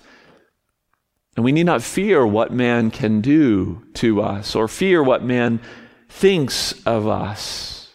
And 1.36 1.44
we 1.44 1.52
need 1.52 1.66
not 1.66 1.84
fear 1.84 2.26
what 2.26 2.54
man 2.54 2.90
can 2.90 3.20
do 3.20 3.84
to 3.96 4.22
us 4.22 4.56
or 4.56 4.70
fear 4.70 5.04
what 5.04 5.26
man 5.26 5.60
thinks 6.08 6.82
of 6.86 7.06
us. 7.06 7.92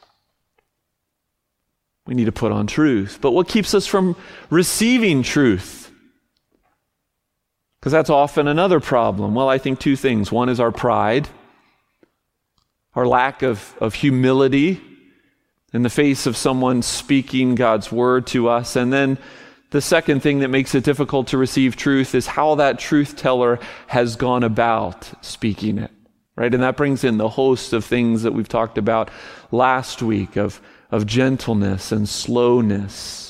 We 2.06 2.12
need 2.12 2.26
to 2.26 2.30
put 2.30 2.52
on 2.52 2.66
truth. 2.66 3.20
But 3.22 3.30
what 3.30 3.48
keeps 3.48 3.72
us 3.72 3.86
from 3.86 4.16
receiving 4.50 5.22
truth? 5.22 5.90
Because 7.80 7.92
that's 7.92 8.10
often 8.10 8.48
another 8.48 8.80
problem. 8.80 9.34
Well, 9.34 9.48
I 9.48 9.56
think 9.56 9.78
two 9.78 9.96
things. 9.96 10.30
One 10.30 10.50
is 10.50 10.60
our 10.60 10.72
pride, 10.72 11.26
our 12.94 13.06
lack 13.06 13.42
of, 13.42 13.74
of 13.80 13.94
humility 13.94 14.80
in 15.72 15.82
the 15.82 15.90
face 15.90 16.26
of 16.26 16.36
someone 16.36 16.82
speaking 16.82 17.54
God's 17.54 17.92
word 17.92 18.26
to 18.28 18.48
us. 18.48 18.76
And 18.76 18.92
then 18.92 19.18
the 19.70 19.80
second 19.80 20.20
thing 20.20 20.38
that 20.40 20.48
makes 20.48 20.74
it 20.74 20.84
difficult 20.84 21.28
to 21.28 21.38
receive 21.38 21.76
truth 21.76 22.14
is 22.14 22.26
how 22.26 22.54
that 22.56 22.78
truth 22.78 23.16
teller 23.16 23.58
has 23.86 24.16
gone 24.16 24.42
about 24.42 25.10
speaking 25.24 25.78
it. 25.78 25.90
Right? 26.36 26.52
And 26.54 26.62
that 26.62 26.76
brings 26.76 27.04
in 27.04 27.18
the 27.18 27.28
host 27.28 27.72
of 27.72 27.84
things 27.84 28.22
that 28.22 28.32
we've 28.32 28.48
talked 28.48 28.78
about 28.78 29.10
last 29.50 30.02
week 30.02 30.36
of, 30.36 30.60
of 30.90 31.04
gentleness 31.04 31.90
and 31.90 32.08
slowness 32.08 33.28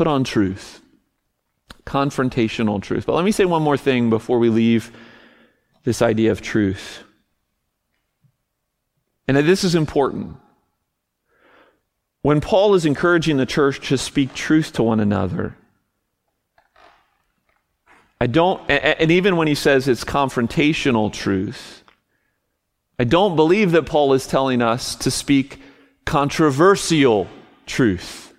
Put 0.00 0.06
on 0.06 0.24
truth, 0.24 0.80
confrontational 1.84 2.80
truth. 2.80 3.04
But 3.04 3.16
let 3.16 3.24
me 3.26 3.32
say 3.32 3.44
one 3.44 3.62
more 3.62 3.76
thing 3.76 4.08
before 4.08 4.38
we 4.38 4.48
leave 4.48 4.90
this 5.84 6.02
idea 6.02 6.32
of 6.32 6.40
truth. 6.40 7.02
And 9.26 9.36
this 9.36 9.64
is 9.64 9.74
important. 9.74 10.36
When 12.22 12.40
Paul 12.40 12.74
is 12.74 12.84
encouraging 12.84 13.36
the 13.36 13.46
church 13.46 13.88
to 13.88 13.96
speak 13.96 14.34
truth 14.34 14.72
to 14.74 14.82
one 14.82 15.00
another, 15.00 15.56
I 18.20 18.26
don't, 18.26 18.60
and 18.70 19.10
even 19.10 19.36
when 19.36 19.48
he 19.48 19.54
says 19.54 19.88
it's 19.88 20.04
confrontational 20.04 21.10
truth, 21.10 21.82
I 22.98 23.04
don't 23.04 23.34
believe 23.34 23.72
that 23.72 23.86
Paul 23.86 24.12
is 24.12 24.26
telling 24.26 24.60
us 24.60 24.94
to 24.96 25.10
speak 25.10 25.58
controversial 26.04 27.28
truth. 27.64 28.29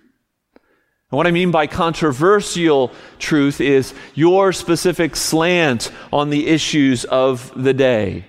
And 1.12 1.18
what 1.18 1.26
I 1.26 1.30
mean 1.30 1.50
by 1.50 1.66
controversial 1.66 2.90
truth 3.18 3.60
is 3.60 3.92
your 4.14 4.50
specific 4.54 5.14
slant 5.14 5.92
on 6.10 6.30
the 6.30 6.46
issues 6.46 7.04
of 7.04 7.52
the 7.54 7.74
day. 7.74 8.24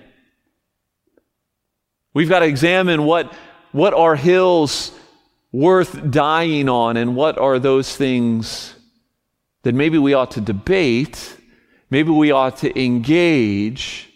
We've 2.12 2.28
got 2.28 2.40
to 2.40 2.44
examine 2.44 3.04
what, 3.04 3.32
what 3.72 3.94
are 3.94 4.16
hills 4.16 4.92
worth 5.50 6.10
dying 6.10 6.68
on 6.68 6.98
and 6.98 7.16
what 7.16 7.38
are 7.38 7.58
those 7.58 7.96
things 7.96 8.74
that 9.62 9.74
maybe 9.74 9.96
we 9.96 10.12
ought 10.12 10.32
to 10.32 10.42
debate, 10.42 11.38
maybe 11.88 12.10
we 12.10 12.32
ought 12.32 12.58
to 12.58 12.78
engage, 12.78 14.10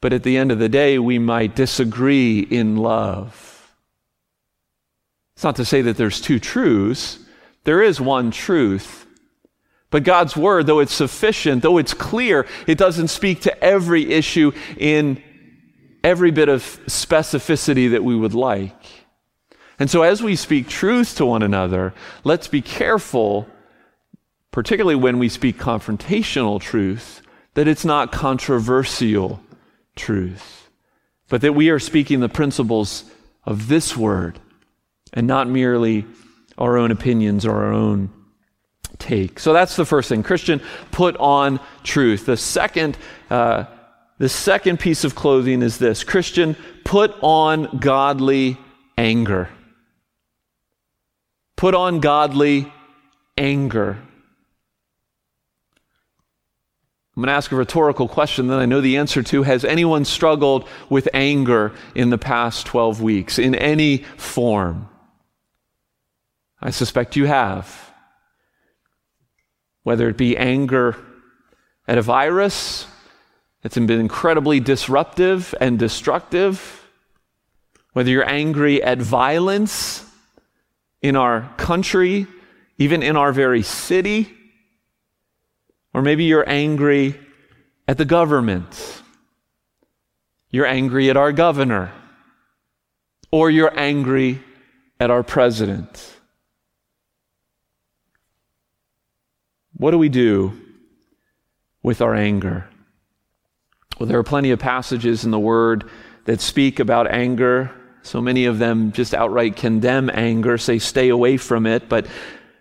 but 0.00 0.12
at 0.12 0.22
the 0.22 0.36
end 0.36 0.52
of 0.52 0.60
the 0.60 0.68
day, 0.68 0.96
we 1.00 1.18
might 1.18 1.56
disagree 1.56 2.38
in 2.38 2.76
love. 2.76 3.74
It's 5.34 5.42
not 5.42 5.56
to 5.56 5.64
say 5.64 5.82
that 5.82 5.96
there's 5.96 6.20
two 6.20 6.38
truths. 6.38 7.24
There 7.68 7.82
is 7.82 8.00
one 8.00 8.30
truth. 8.30 9.04
But 9.90 10.02
God's 10.02 10.34
word, 10.34 10.64
though 10.64 10.78
it's 10.78 10.94
sufficient, 10.94 11.62
though 11.62 11.76
it's 11.76 11.92
clear, 11.92 12.46
it 12.66 12.78
doesn't 12.78 13.08
speak 13.08 13.42
to 13.42 13.62
every 13.62 14.10
issue 14.10 14.52
in 14.78 15.22
every 16.02 16.30
bit 16.30 16.48
of 16.48 16.62
specificity 16.86 17.90
that 17.90 18.02
we 18.02 18.16
would 18.16 18.32
like. 18.32 18.86
And 19.78 19.90
so, 19.90 20.00
as 20.00 20.22
we 20.22 20.34
speak 20.34 20.66
truth 20.66 21.16
to 21.16 21.26
one 21.26 21.42
another, 21.42 21.92
let's 22.24 22.48
be 22.48 22.62
careful, 22.62 23.46
particularly 24.50 24.96
when 24.96 25.18
we 25.18 25.28
speak 25.28 25.58
confrontational 25.58 26.58
truth, 26.62 27.20
that 27.52 27.68
it's 27.68 27.84
not 27.84 28.12
controversial 28.12 29.42
truth, 29.94 30.70
but 31.28 31.42
that 31.42 31.52
we 31.52 31.68
are 31.68 31.78
speaking 31.78 32.20
the 32.20 32.30
principles 32.30 33.04
of 33.44 33.68
this 33.68 33.94
word 33.94 34.40
and 35.12 35.26
not 35.26 35.48
merely 35.48 36.06
our 36.58 36.76
own 36.76 36.90
opinions 36.90 37.46
or 37.46 37.64
our 37.64 37.72
own 37.72 38.10
take. 38.98 39.38
So 39.38 39.52
that's 39.52 39.76
the 39.76 39.84
first 39.84 40.08
thing. 40.08 40.22
Christian, 40.22 40.60
put 40.90 41.16
on 41.16 41.60
truth. 41.84 42.26
The 42.26 42.36
second, 42.36 42.98
uh, 43.30 43.64
the 44.18 44.28
second 44.28 44.80
piece 44.80 45.04
of 45.04 45.14
clothing 45.14 45.62
is 45.62 45.78
this 45.78 46.04
Christian, 46.04 46.56
put 46.84 47.14
on 47.22 47.78
godly 47.78 48.58
anger. 48.96 49.48
Put 51.56 51.74
on 51.74 52.00
godly 52.00 52.72
anger. 53.36 53.98
I'm 57.16 57.22
going 57.22 57.32
to 57.32 57.32
ask 57.32 57.50
a 57.50 57.56
rhetorical 57.56 58.06
question 58.06 58.46
that 58.46 58.60
I 58.60 58.66
know 58.66 58.80
the 58.80 58.96
answer 58.96 59.24
to. 59.24 59.42
Has 59.42 59.64
anyone 59.64 60.04
struggled 60.04 60.68
with 60.88 61.08
anger 61.12 61.72
in 61.96 62.10
the 62.10 62.18
past 62.18 62.66
12 62.66 63.02
weeks 63.02 63.40
in 63.40 63.56
any 63.56 64.04
form? 64.16 64.88
I 66.60 66.70
suspect 66.70 67.16
you 67.16 67.26
have. 67.26 67.92
Whether 69.82 70.08
it 70.08 70.16
be 70.16 70.36
anger 70.36 70.96
at 71.86 71.98
a 71.98 72.02
virus 72.02 72.86
that's 73.62 73.74
been 73.74 73.90
incredibly 73.90 74.60
disruptive 74.60 75.54
and 75.60 75.78
destructive, 75.78 76.74
Whether 77.92 78.10
you're 78.10 78.28
angry 78.28 78.82
at 78.82 78.98
violence 78.98 80.04
in 81.00 81.16
our 81.16 81.52
country, 81.56 82.26
even 82.76 83.02
in 83.02 83.16
our 83.16 83.32
very 83.32 83.62
city, 83.62 84.32
or 85.94 86.02
maybe 86.02 86.24
you're 86.24 86.48
angry 86.48 87.18
at 87.88 87.98
the 87.98 88.04
government. 88.04 89.02
You're 90.50 90.66
angry 90.66 91.10
at 91.10 91.16
our 91.16 91.32
governor. 91.32 91.90
Or 93.30 93.50
you're 93.50 93.76
angry 93.76 94.42
at 95.00 95.10
our 95.10 95.22
president. 95.22 96.17
What 99.78 99.92
do 99.92 99.98
we 99.98 100.08
do 100.08 100.52
with 101.82 102.02
our 102.02 102.14
anger? 102.14 102.68
Well, 103.98 104.08
there 104.08 104.18
are 104.18 104.24
plenty 104.24 104.50
of 104.50 104.58
passages 104.58 105.24
in 105.24 105.30
the 105.30 105.38
Word 105.38 105.88
that 106.24 106.40
speak 106.40 106.80
about 106.80 107.10
anger. 107.10 107.70
So 108.02 108.20
many 108.20 108.44
of 108.46 108.58
them 108.58 108.92
just 108.92 109.14
outright 109.14 109.56
condemn 109.56 110.10
anger, 110.12 110.58
say 110.58 110.78
stay 110.78 111.08
away 111.08 111.36
from 111.36 111.64
it. 111.64 111.88
But 111.88 112.06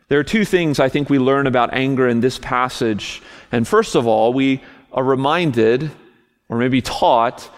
there 0.09 0.19
are 0.19 0.23
two 0.23 0.45
things 0.45 0.79
I 0.79 0.89
think 0.89 1.09
we 1.09 1.19
learn 1.19 1.47
about 1.47 1.73
anger 1.73 2.07
in 2.07 2.21
this 2.21 2.37
passage. 2.37 3.21
And 3.51 3.67
first 3.67 3.95
of 3.95 4.05
all, 4.05 4.31
we 4.31 4.63
are 4.91 5.03
reminded, 5.03 5.91
or 6.49 6.57
maybe 6.57 6.81
taught, 6.81 7.49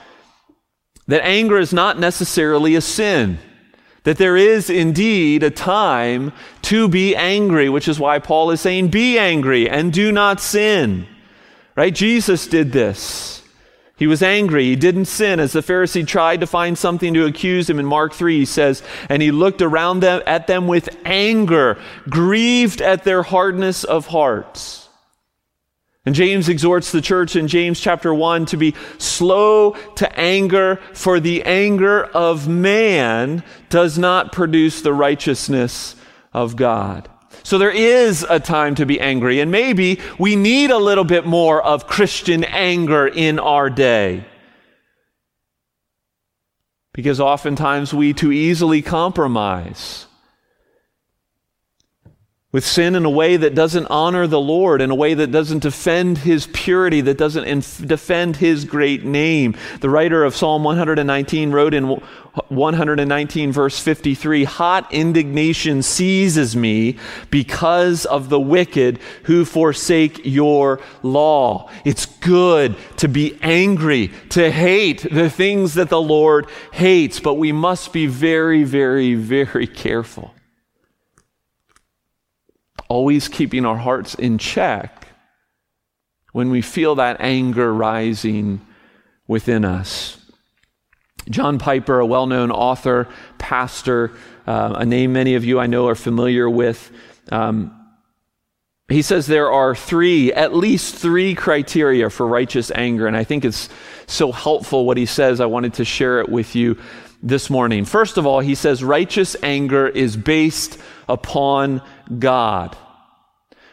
that 1.08 1.24
anger 1.24 1.58
is 1.58 1.74
not 1.74 2.00
necessarily 2.00 2.76
a 2.76 2.82
sin. 2.82 3.40
That 4.10 4.18
there 4.18 4.38
is 4.38 4.72
indeed 4.72 5.44
a 5.44 5.52
time 5.52 6.34
to 6.64 6.88
be 6.88 7.16
angry, 7.16 7.70
which 7.70 7.88
is 7.88 8.00
why 8.00 8.18
Paul 8.18 8.50
is 8.50 8.60
saying, 8.60 8.88
Be 8.88 9.20
angry 9.20 9.70
and 9.70 9.94
do 9.94 10.12
not 10.12 10.42
sin. 10.42 11.06
Right? 11.76 11.94
Jesus 11.94 12.48
did 12.48 12.72
this. 12.72 13.44
He 13.98 14.08
was 14.08 14.24
angry. 14.24 14.64
He 14.64 14.76
didn't 14.76 15.06
sin. 15.06 15.40
As 15.40 15.52
the 15.54 15.60
Pharisee 15.60 16.08
tried 16.08 16.40
to 16.40 16.48
find 16.48 16.76
something 16.76 17.14
to 17.14 17.28
accuse 17.28 17.70
him 17.70 17.78
in 17.78 17.86
Mark 17.86 18.16
3, 18.16 18.40
he 18.40 18.46
says, 18.46 18.82
And 19.10 19.22
he 19.22 19.30
looked 19.30 19.62
around 19.62 20.00
them, 20.00 20.24
at 20.26 20.48
them 20.48 20.66
with 20.66 20.90
anger, 21.06 21.78
grieved 22.10 22.82
at 22.82 23.04
their 23.04 23.22
hardness 23.22 23.84
of 23.84 24.08
hearts. 24.08 24.89
And 26.06 26.16
James 26.16 26.48
exhorts 26.50 26.92
the 26.92 27.02
church 27.02 27.36
in 27.36 27.48
James 27.48 27.80
chapter 27.80 28.14
1 28.14 28.48
to 28.48 28.58
be 28.58 28.74
slow 28.98 29.74
to 29.96 30.20
anger, 30.20 30.80
for 30.94 31.20
the 31.20 31.44
anger 31.44 32.04
of 32.04 32.48
man 32.48 33.44
does 33.70 33.98
not 33.98 34.32
produce 34.32 34.82
the 34.82 34.94
righteousness 34.94 35.96
of 36.34 36.56
God. 36.56 37.10
So 37.44 37.58
there 37.58 37.72
is 37.72 38.26
a 38.30 38.40
time 38.40 38.76
to 38.76 38.86
be 38.86 39.00
angry, 39.00 39.40
and 39.40 39.52
maybe 39.52 40.00
we 40.18 40.36
need 40.36 40.72
a 40.72 40.78
little 40.78 41.04
bit 41.04 41.26
more 41.26 41.62
of 41.62 41.88
Christian 41.88 42.44
anger 42.44 43.08
in 43.08 43.38
our 43.38 43.70
day. 43.70 44.26
Because 46.94 47.20
oftentimes 47.20 47.94
we 47.94 48.14
too 48.14 48.32
easily 48.32 48.82
compromise 48.82 50.06
with 52.52 52.66
sin 52.66 52.96
in 52.96 53.06
a 53.06 53.10
way 53.10 53.38
that 53.38 53.54
doesn't 53.54 53.86
honor 53.92 54.26
the 54.26 54.40
Lord, 54.40 54.82
in 54.82 54.90
a 54.90 54.96
way 54.96 55.14
that 55.14 55.32
doesn't 55.32 55.60
defend 55.60 56.18
his 56.18 56.48
purity, 56.48 57.00
that 57.02 57.20
doesn't 57.20 57.44
inf- 57.44 57.86
defend 57.86 58.38
his 58.38 58.66
great 58.66 59.06
name. 59.06 59.56
The 59.82 59.90
writer 59.90 60.24
of 60.24 60.36
Psalm 60.36 60.64
119 60.64 61.52
wrote 61.52 61.76
in 61.76 62.02
119, 62.48 63.52
verse 63.52 63.80
53 63.80 64.46
Hot 64.46 64.92
indignation 64.92 65.84
seizes 65.84 66.56
me 66.56 66.98
because 67.30 68.08
of 68.08 68.30
the 68.30 68.40
wicked 68.40 68.98
who 69.26 69.46
forsake 69.46 70.22
your 70.24 70.82
law. 71.04 71.70
It's 71.86 72.08
good 72.08 72.76
to 72.98 73.08
be 73.08 73.38
angry, 73.44 74.12
to 74.30 74.50
hate 74.50 75.06
the 75.12 75.30
things 75.30 75.76
that 75.76 75.90
the 75.90 76.02
Lord 76.02 76.48
hates, 76.74 77.20
but 77.20 77.36
we 77.36 77.52
must 77.52 77.94
be 77.94 78.08
very, 78.08 78.64
very, 78.64 79.14
very 79.14 79.68
careful 79.68 80.34
always 82.90 83.28
keeping 83.28 83.66
our 83.66 83.78
hearts 83.78 84.16
in 84.16 84.38
check 84.38 85.08
when 86.34 86.50
we 86.50 86.62
feel 86.62 86.96
that 86.96 87.18
anger 87.22 87.74
rising 87.74 88.60
within 89.28 89.64
us. 89.64 90.18
John 91.30 91.60
Piper, 91.60 92.00
a 92.00 92.06
well 92.06 92.26
known 92.26 92.52
author, 92.52 93.08
pastor, 93.38 94.12
uh, 94.48 94.76
a 94.78 94.86
name 94.86 95.14
many 95.14 95.36
of 95.36 95.46
you 95.46 95.60
I 95.60 95.68
know 95.68 95.88
are 95.88 95.96
familiar 95.96 96.50
with, 96.50 96.92
um, 97.32 97.76
he 98.90 99.04
says 99.04 99.28
there 99.28 99.52
are 99.52 99.76
three, 99.76 100.34
at 100.34 100.56
least 100.56 100.96
three 100.96 101.36
criteria 101.36 102.10
for 102.10 102.26
righteous 102.26 102.72
anger. 102.72 103.06
And 103.06 103.16
I 103.16 103.24
think 103.24 103.46
it's 103.46 103.70
so 104.08 104.32
helpful 104.32 104.86
what 104.86 104.98
he 104.98 105.06
says. 105.06 105.40
I 105.40 105.46
wanted 105.46 105.76
to 105.76 105.86
share 105.86 106.20
it 106.22 106.30
with 106.30 106.56
you 106.56 106.76
this 107.22 107.52
morning. 107.52 107.86
First 107.86 108.18
of 108.18 108.26
all, 108.26 108.40
he 108.40 108.56
says 108.56 108.84
righteous 108.84 109.36
anger 109.44 109.88
is 109.88 110.18
based 110.18 110.80
upon 111.08 111.84
God. 112.18 112.78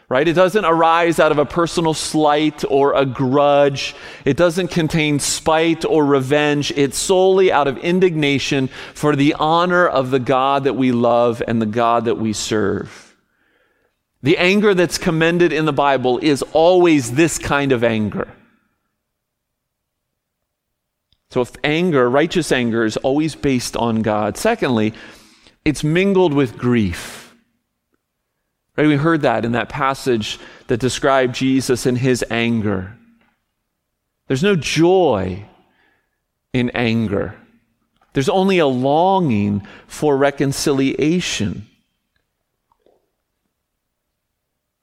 Right? 0.08 0.28
It 0.28 0.34
doesn't 0.34 0.64
arise 0.64 1.18
out 1.18 1.32
of 1.32 1.38
a 1.38 1.44
personal 1.44 1.92
slight 1.92 2.64
or 2.68 2.94
a 2.94 3.04
grudge. 3.04 3.96
It 4.24 4.36
doesn't 4.36 4.68
contain 4.68 5.18
spite 5.18 5.84
or 5.84 6.04
revenge. 6.04 6.70
It's 6.76 6.96
solely 6.96 7.50
out 7.50 7.66
of 7.66 7.78
indignation 7.78 8.68
for 8.94 9.16
the 9.16 9.34
honor 9.34 9.88
of 9.88 10.12
the 10.12 10.20
God 10.20 10.64
that 10.64 10.74
we 10.74 10.92
love 10.92 11.42
and 11.48 11.60
the 11.60 11.66
God 11.66 12.04
that 12.04 12.18
we 12.18 12.32
serve. 12.32 13.16
The 14.22 14.38
anger 14.38 14.74
that's 14.74 14.96
commended 14.96 15.52
in 15.52 15.64
the 15.64 15.72
Bible 15.72 16.18
is 16.18 16.42
always 16.52 17.12
this 17.12 17.38
kind 17.38 17.72
of 17.72 17.82
anger. 17.82 18.28
So, 21.30 21.40
if 21.40 21.52
anger, 21.64 22.08
righteous 22.08 22.52
anger, 22.52 22.84
is 22.84 22.96
always 22.98 23.34
based 23.34 23.76
on 23.76 24.02
God. 24.02 24.36
Secondly, 24.36 24.94
it's 25.64 25.82
mingled 25.82 26.32
with 26.32 26.56
grief. 26.56 27.25
Right? 28.76 28.86
We 28.86 28.96
heard 28.96 29.22
that 29.22 29.44
in 29.44 29.52
that 29.52 29.68
passage 29.68 30.38
that 30.66 30.80
described 30.80 31.34
Jesus 31.34 31.86
in 31.86 31.96
his 31.96 32.24
anger. 32.30 32.96
There's 34.26 34.42
no 34.42 34.56
joy 34.56 35.44
in 36.52 36.70
anger. 36.70 37.36
There's 38.12 38.28
only 38.28 38.58
a 38.58 38.66
longing 38.66 39.66
for 39.86 40.16
reconciliation. 40.16 41.66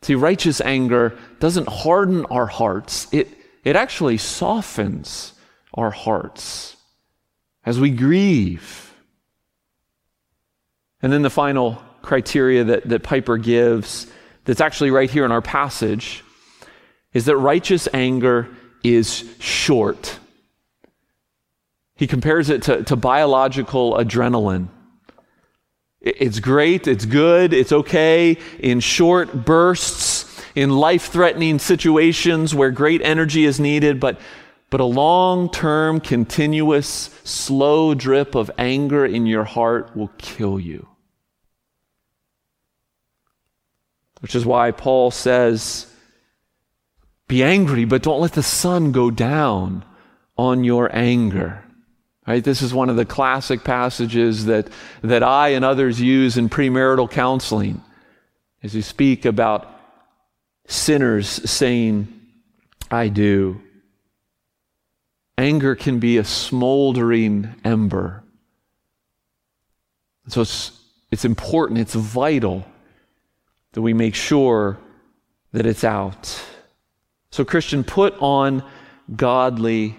See, 0.03 0.15
righteous 0.15 0.59
anger 0.61 1.17
doesn't 1.39 1.67
harden 1.67 2.25
our 2.25 2.45
hearts, 2.45 3.07
it, 3.11 3.29
it 3.63 3.75
actually 3.75 4.17
softens 4.17 5.33
our 5.73 5.91
hearts 5.91 6.75
as 7.65 7.79
we 7.79 7.89
grieve. 7.89 8.93
And 11.01 11.11
then 11.11 11.21
the 11.21 11.29
final 11.29 11.81
criteria 12.03 12.63
that, 12.65 12.87
that 12.89 13.01
Piper 13.01 13.37
gives, 13.37 14.05
that's 14.45 14.61
actually 14.61 14.91
right 14.91 15.09
here 15.09 15.25
in 15.25 15.31
our 15.31 15.41
passage, 15.41 16.23
is 17.13 17.25
that 17.25 17.37
righteous 17.37 17.87
anger 17.93 18.47
is 18.83 19.23
short. 19.39 20.19
He 21.95 22.05
compares 22.05 22.49
it 22.49 22.63
to, 22.63 22.83
to 22.83 22.95
biological 22.95 23.93
adrenaline. 23.93 24.67
It's 26.01 26.39
great, 26.39 26.85
it's 26.85 27.05
good, 27.05 27.53
it's 27.53 27.71
okay 27.71 28.37
in 28.59 28.81
short 28.81 29.45
bursts, 29.45 30.29
in 30.53 30.69
life 30.69 31.07
threatening 31.07 31.59
situations 31.59 32.53
where 32.53 32.71
great 32.71 33.01
energy 33.01 33.45
is 33.45 33.59
needed, 33.59 33.99
but, 34.01 34.19
but 34.69 34.81
a 34.81 34.85
long 34.85 35.49
term, 35.49 36.01
continuous, 36.01 37.09
slow 37.23 37.93
drip 37.93 38.35
of 38.35 38.51
anger 38.57 39.05
in 39.05 39.25
your 39.25 39.45
heart 39.45 39.95
will 39.95 40.11
kill 40.17 40.59
you. 40.59 40.87
Which 44.23 44.35
is 44.35 44.45
why 44.45 44.71
Paul 44.71 45.11
says, 45.11 45.85
Be 47.27 47.43
angry, 47.43 47.83
but 47.83 48.03
don't 48.03 48.21
let 48.21 48.31
the 48.31 48.41
sun 48.41 48.93
go 48.93 49.11
down 49.11 49.83
on 50.37 50.63
your 50.63 50.89
anger. 50.95 51.65
Right? 52.25 52.41
This 52.41 52.61
is 52.61 52.73
one 52.73 52.89
of 52.89 52.95
the 52.95 53.03
classic 53.03 53.65
passages 53.65 54.45
that, 54.45 54.69
that 55.01 55.23
I 55.23 55.49
and 55.49 55.65
others 55.65 55.99
use 55.99 56.37
in 56.37 56.47
premarital 56.47 57.11
counseling 57.11 57.83
as 58.63 58.73
we 58.73 58.81
speak 58.81 59.25
about 59.25 59.69
sinners 60.67 61.27
saying, 61.27 62.07
I 62.89 63.09
do. 63.09 63.61
Anger 65.37 65.75
can 65.75 65.99
be 65.99 66.17
a 66.17 66.23
smoldering 66.23 67.55
ember. 67.65 68.23
So 70.29 70.39
it's, 70.39 70.71
it's 71.11 71.25
important, 71.25 71.81
it's 71.81 71.93
vital 71.93 72.65
that 73.73 73.81
we 73.81 73.93
make 73.93 74.15
sure 74.15 74.77
that 75.51 75.65
it's 75.65 75.83
out. 75.83 76.41
So, 77.31 77.43
Christian, 77.43 77.83
put 77.83 78.15
on 78.19 78.63
godly 79.15 79.95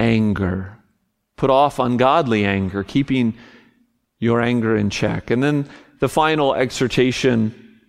anger. 0.00 0.76
Put 1.36 1.50
off 1.50 1.78
ungodly 1.78 2.44
anger, 2.44 2.84
keeping 2.84 3.34
your 4.18 4.40
anger 4.40 4.76
in 4.76 4.90
check. 4.90 5.30
And 5.30 5.42
then 5.42 5.68
the 6.00 6.08
final 6.08 6.54
exhortation 6.54 7.80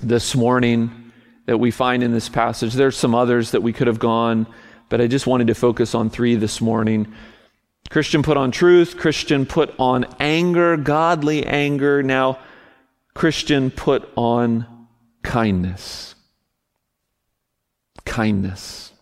this 0.00 0.34
morning 0.34 1.12
that 1.46 1.58
we 1.58 1.70
find 1.70 2.02
in 2.02 2.12
this 2.12 2.28
passage, 2.28 2.74
there's 2.74 2.96
some 2.96 3.14
others 3.14 3.50
that 3.50 3.62
we 3.62 3.72
could 3.72 3.86
have 3.86 3.98
gone, 3.98 4.46
but 4.88 5.00
I 5.00 5.06
just 5.06 5.26
wanted 5.26 5.48
to 5.48 5.54
focus 5.54 5.94
on 5.94 6.08
three 6.10 6.34
this 6.36 6.60
morning. 6.60 7.12
Christian 7.90 8.22
put 8.22 8.36
on 8.36 8.50
truth, 8.50 8.96
Christian 8.96 9.46
put 9.46 9.74
on 9.78 10.06
anger, 10.20 10.76
godly 10.76 11.46
anger. 11.46 12.02
Now, 12.02 12.38
Christian 13.18 13.72
put 13.72 14.08
on 14.14 14.86
kindness. 15.24 16.14
Kindness. 18.04 18.92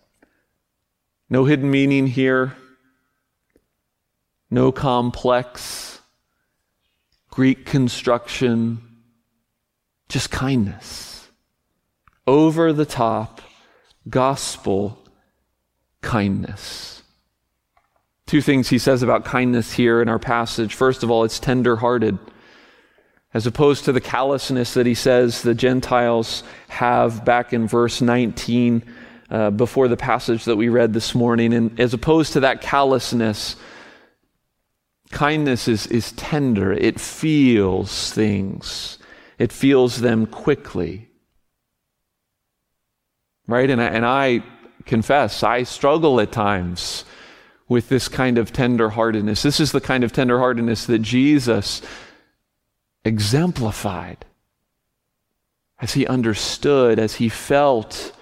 No 1.28 1.44
hidden 1.44 1.70
meaning 1.70 2.06
here, 2.06 2.56
no 4.50 4.72
complex 4.72 6.00
Greek 7.28 7.66
construction, 7.66 8.78
just 10.08 10.30
kindness. 10.30 11.28
Over 12.26 12.72
the 12.72 12.86
top, 12.86 13.42
gospel 14.08 14.98
kindness. 16.00 17.02
Two 18.24 18.40
things 18.40 18.70
he 18.70 18.78
says 18.78 19.02
about 19.02 19.26
kindness 19.26 19.74
here 19.74 20.00
in 20.00 20.08
our 20.08 20.18
passage. 20.18 20.72
First 20.72 21.02
of 21.02 21.10
all, 21.10 21.22
it's 21.24 21.38
tender 21.38 21.76
hearted, 21.76 22.18
as 23.36 23.46
opposed 23.46 23.84
to 23.84 23.92
the 23.92 24.00
callousness 24.00 24.72
that 24.72 24.86
he 24.86 24.94
says 24.94 25.42
the 25.42 25.54
Gentiles 25.54 26.42
have 26.68 27.22
back 27.22 27.52
in 27.52 27.68
verse 27.68 28.00
19 28.00 28.82
uh, 29.28 29.50
before 29.50 29.88
the 29.88 29.96
passage 29.98 30.44
that 30.46 30.56
we 30.56 30.70
read 30.70 30.94
this 30.94 31.14
morning. 31.14 31.52
And 31.52 31.78
as 31.78 31.92
opposed 31.92 32.32
to 32.32 32.40
that 32.40 32.62
callousness, 32.62 33.56
kindness 35.10 35.68
is, 35.68 35.86
is 35.88 36.12
tender, 36.12 36.72
it 36.72 36.98
feels 36.98 38.10
things, 38.10 38.96
it 39.38 39.52
feels 39.52 40.00
them 40.00 40.24
quickly. 40.24 41.06
Right? 43.46 43.68
And 43.68 43.82
I, 43.82 43.86
and 43.88 44.06
I 44.06 44.42
confess, 44.86 45.42
I 45.42 45.64
struggle 45.64 46.20
at 46.20 46.32
times 46.32 47.04
with 47.68 47.90
this 47.90 48.08
kind 48.08 48.38
of 48.38 48.50
tenderheartedness. 48.50 49.42
This 49.42 49.60
is 49.60 49.72
the 49.72 49.80
kind 49.82 50.04
of 50.04 50.12
tenderheartedness 50.12 50.86
that 50.86 51.00
Jesus 51.00 51.82
exemplified 53.06 54.24
as 55.78 55.94
he 55.94 56.06
understood, 56.06 56.98
as 56.98 57.14
he 57.14 57.28
felt, 57.28 58.12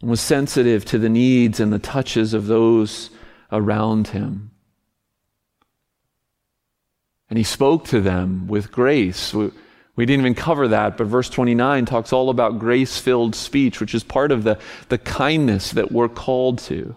and 0.00 0.10
was 0.10 0.20
sensitive 0.20 0.84
to 0.86 0.98
the 0.98 1.08
needs 1.08 1.60
and 1.60 1.72
the 1.72 1.78
touches 1.78 2.34
of 2.34 2.46
those 2.46 3.10
around 3.52 4.08
him. 4.08 4.50
And 7.30 7.36
he 7.36 7.44
spoke 7.44 7.84
to 7.88 8.00
them 8.00 8.48
with 8.48 8.72
grace. 8.72 9.34
We, 9.34 9.50
didn't 9.96 10.20
even 10.20 10.34
cover 10.34 10.68
that, 10.68 10.96
but 10.96 11.06
verse 11.06 11.28
29 11.28 11.84
talks 11.84 12.12
all 12.12 12.30
about 12.30 12.58
grace 12.58 12.98
filled 12.98 13.34
speech, 13.34 13.80
which 13.80 13.94
is 13.94 14.02
part 14.02 14.32
of 14.32 14.44
the, 14.44 14.58
the 14.88 14.98
kindness 14.98 15.72
that 15.72 15.92
we're 15.92 16.08
called 16.08 16.58
to. 16.60 16.96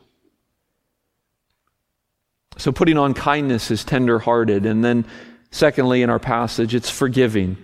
So 2.57 2.71
putting 2.71 2.97
on 2.97 3.13
kindness 3.13 3.71
is 3.71 3.83
tender-hearted. 3.83 4.65
And 4.65 4.83
then 4.85 5.05
secondly, 5.51 6.01
in 6.01 6.09
our 6.09 6.19
passage, 6.19 6.73
it's 6.73 6.89
forgiving. 6.89 7.57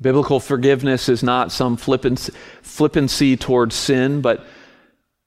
Biblical 0.00 0.40
forgiveness 0.40 1.08
is 1.08 1.22
not 1.22 1.52
some 1.52 1.76
flippancy, 1.76 2.32
flippancy 2.62 3.36
towards 3.36 3.74
sin, 3.74 4.20
but 4.20 4.44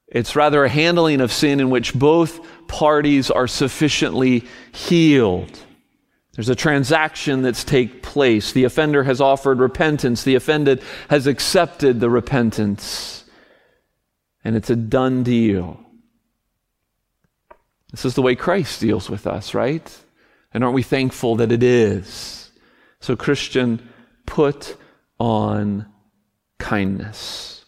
it's 0.06 0.36
rather 0.36 0.64
a 0.64 0.68
handling 0.68 1.20
of 1.20 1.32
sin 1.32 1.60
in 1.60 1.70
which 1.70 1.94
both 1.94 2.40
parties 2.68 3.30
are 3.30 3.46
sufficiently 3.46 4.44
healed. 4.72 5.58
There's 6.34 6.48
a 6.50 6.54
transaction 6.54 7.40
that's 7.40 7.64
take 7.64 8.02
place. 8.02 8.52
The 8.52 8.64
offender 8.64 9.02
has 9.04 9.22
offered 9.22 9.58
repentance. 9.58 10.22
The 10.22 10.34
offended 10.34 10.82
has 11.08 11.26
accepted 11.26 11.98
the 11.98 12.10
repentance. 12.10 13.24
And 14.44 14.54
it's 14.54 14.68
a 14.68 14.76
done 14.76 15.22
deal. 15.22 15.80
This 17.90 18.04
is 18.04 18.14
the 18.14 18.22
way 18.22 18.34
Christ 18.34 18.80
deals 18.80 19.08
with 19.08 19.26
us, 19.26 19.54
right? 19.54 19.90
And 20.56 20.64
aren't 20.64 20.74
we 20.74 20.82
thankful 20.82 21.36
that 21.36 21.52
it 21.52 21.62
is? 21.62 22.50
So, 23.00 23.14
Christian, 23.14 23.90
put 24.24 24.74
on 25.20 25.84
kindness. 26.56 27.66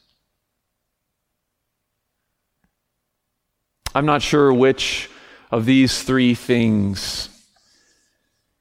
I'm 3.94 4.06
not 4.06 4.22
sure 4.22 4.50
which 4.54 5.10
of 5.50 5.66
these 5.66 6.02
three 6.02 6.32
things 6.32 7.28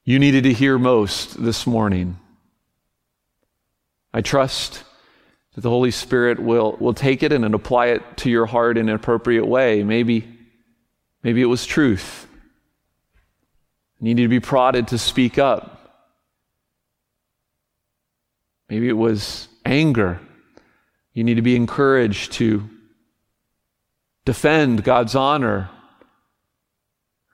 you 0.04 0.20
needed 0.20 0.44
to 0.44 0.52
hear 0.52 0.78
most 0.78 1.42
this 1.42 1.66
morning. 1.66 2.20
I 4.14 4.20
trust 4.20 4.84
that 5.56 5.62
the 5.62 5.70
Holy 5.70 5.92
Spirit 5.92 6.42
will, 6.42 6.76
will 6.82 6.94
take 6.94 7.24
it 7.24 7.32
and 7.32 7.56
apply 7.56 7.86
it 7.88 8.18
to 8.18 8.30
your 8.30 8.46
heart 8.46 8.78
in 8.78 8.90
an 8.90 8.96
appropriate 8.96 9.46
way. 9.46 9.86
Maybe 9.86 10.38
Maybe 11.24 11.42
it 11.42 11.46
was 11.46 11.66
truth. 11.66 12.27
Needed 14.00 14.24
to 14.24 14.28
be 14.28 14.40
prodded 14.40 14.90
to 14.90 14.98
speak 14.98 15.38
up. 15.38 15.74
Maybe 18.70 18.88
it 18.90 18.94
was 18.94 19.48
anger. 19.66 20.20
You 21.14 21.24
need 21.24 21.36
to 21.36 21.42
be 21.42 21.56
encouraged 21.56 22.34
to 22.34 22.70
defend 24.26 24.84
God's 24.84 25.16
honor. 25.16 25.70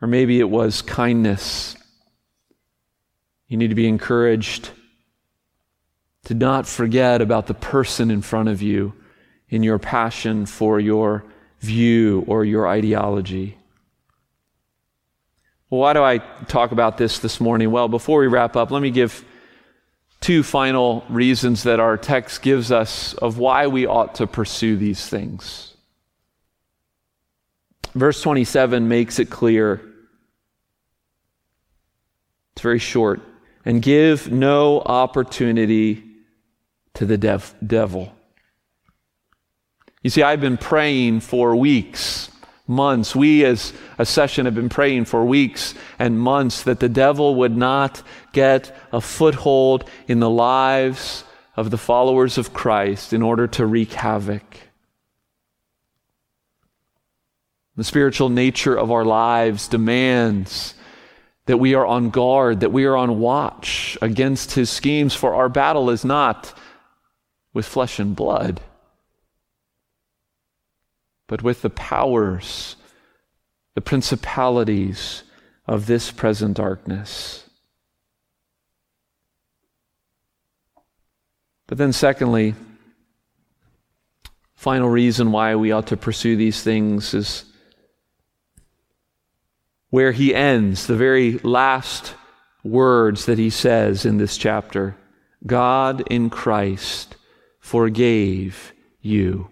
Or 0.02 0.08
maybe 0.08 0.39
it 0.39 0.49
was 0.49 0.82
kindness. 0.82 1.76
You 3.47 3.58
need 3.58 3.69
to 3.69 3.76
be 3.76 3.88
encouraged 3.88 4.69
to 6.26 6.34
not 6.34 6.65
forget 6.65 7.21
about 7.21 7.47
the 7.47 7.54
person 7.54 8.10
in 8.10 8.21
front 8.21 8.47
of 8.47 8.62
you 8.62 8.93
in 9.49 9.63
your 9.63 9.80
passion 9.80 10.45
for 10.45 10.80
your 10.80 11.26
view 11.60 12.23
or 12.28 12.45
your 12.45 12.67
ideology. 12.67 13.58
Well, 15.73 15.81
why 15.81 15.93
do 15.93 16.03
I 16.03 16.19
talk 16.49 16.71
about 16.71 16.99
this 16.99 17.17
this 17.17 17.41
morning? 17.41 17.71
Well, 17.71 17.88
before 17.88 18.19
we 18.19 18.27
wrap 18.27 18.55
up, 18.55 18.69
let 18.69 18.83
me 18.83 18.91
give 18.91 19.25
two 20.21 20.43
final 20.43 21.03
reasons 21.09 21.63
that 21.63 21.79
our 21.79 21.97
text 21.97 22.43
gives 22.43 22.71
us 22.71 23.15
of 23.15 23.39
why 23.39 23.65
we 23.65 23.88
ought 23.88 24.13
to 24.15 24.27
pursue 24.27 24.77
these 24.77 25.09
things. 25.09 25.73
Verse 27.95 28.21
27 28.21 28.88
makes 28.88 29.17
it 29.17 29.31
clear. 29.31 29.81
It's 32.51 32.62
very 32.62 32.77
short. 32.77 33.21
And 33.65 33.81
give 33.81 34.31
no 34.31 34.79
opportunity 34.79 36.03
to 36.93 37.07
the 37.07 37.17
dev- 37.17 37.55
devil. 37.65 38.13
You 40.03 40.12
see, 40.12 40.21
I've 40.21 40.39
been 40.39 40.57
praying 40.57 41.21
for 41.21 41.55
weeks 41.55 42.29
months. 42.67 43.15
We, 43.15 43.43
as 43.45 43.73
a 43.97 44.06
session, 44.06 44.45
have 44.45 44.56
been 44.56 44.69
praying 44.69 45.06
for 45.06 45.26
weeks 45.26 45.73
and 45.99 46.19
months 46.19 46.63
that 46.63 46.80
the 46.80 46.89
devil 46.89 47.36
would 47.36 47.56
not 47.56 48.02
get 48.32 48.76
a 48.91 49.02
foothold 49.02 49.89
in 50.08 50.19
the 50.19 50.30
lives 50.30 51.23
of 51.56 51.69
the 51.69 51.78
followers 51.78 52.38
of 52.38 52.54
Christ 52.54 53.13
in 53.13 53.21
order 53.21 53.47
to 53.47 53.65
wreak 53.65 53.93
havoc. 53.93 54.58
The 57.76 57.84
spiritual 57.84 58.30
nature 58.30 58.78
of 58.78 58.91
our 58.91 59.06
lives 59.06 59.67
demands 59.67 60.76
that 61.45 61.58
we 61.58 61.73
are 61.73 61.86
on 61.86 62.12
guard, 62.12 62.62
that 62.62 62.71
we 62.71 62.86
are 62.86 62.95
on 62.95 63.19
watch 63.19 63.97
against 64.02 64.54
his 64.54 64.69
schemes, 64.69 65.13
for 65.13 65.34
our 65.34 65.49
battle 65.49 65.89
is 65.89 66.06
not 66.06 66.58
with 67.54 67.65
flesh 67.65 67.99
and 67.99 68.15
blood 68.15 68.62
but 71.27 71.41
with 71.41 71.62
the 71.62 71.69
powers, 71.69 72.75
the 73.75 73.81
principalities 73.81 75.23
of 75.65 75.86
this 75.86 76.12
present 76.12 76.57
darkness. 76.57 77.49
But 81.67 81.77
then, 81.77 81.93
secondly, 81.93 82.55
final 84.53 84.89
reason 84.89 85.31
why 85.31 85.55
we 85.55 85.71
ought 85.71 85.88
to 85.88 85.97
pursue 85.97 86.36
these 86.36 86.62
things 86.62 87.13
is 87.13 87.45
where 89.89 90.12
he 90.12 90.33
ends, 90.33 90.88
the 90.88 90.95
very 90.95 91.38
last 91.39 92.15
words 92.63 93.25
that 93.25 93.38
he 93.38 93.49
says 93.49 94.05
in 94.05 94.17
this 94.17 94.38
chapter 94.38 94.95
God 95.45 96.03
in 96.09 96.29
Christ 96.29 97.15
forgave 97.59 98.73
you. 99.01 99.49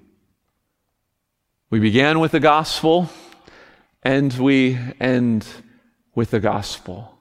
We 1.72 1.80
began 1.80 2.20
with 2.20 2.34
the 2.34 2.42
gospel 2.42 3.10
and 4.04 4.34
we 4.34 4.78
end 5.00 5.48
with 6.14 6.32
the 6.32 6.42
gospel. 6.42 7.18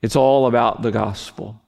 It's 0.00 0.14
all 0.14 0.46
about 0.46 0.82
the 0.82 0.92
gospel. 0.92 1.60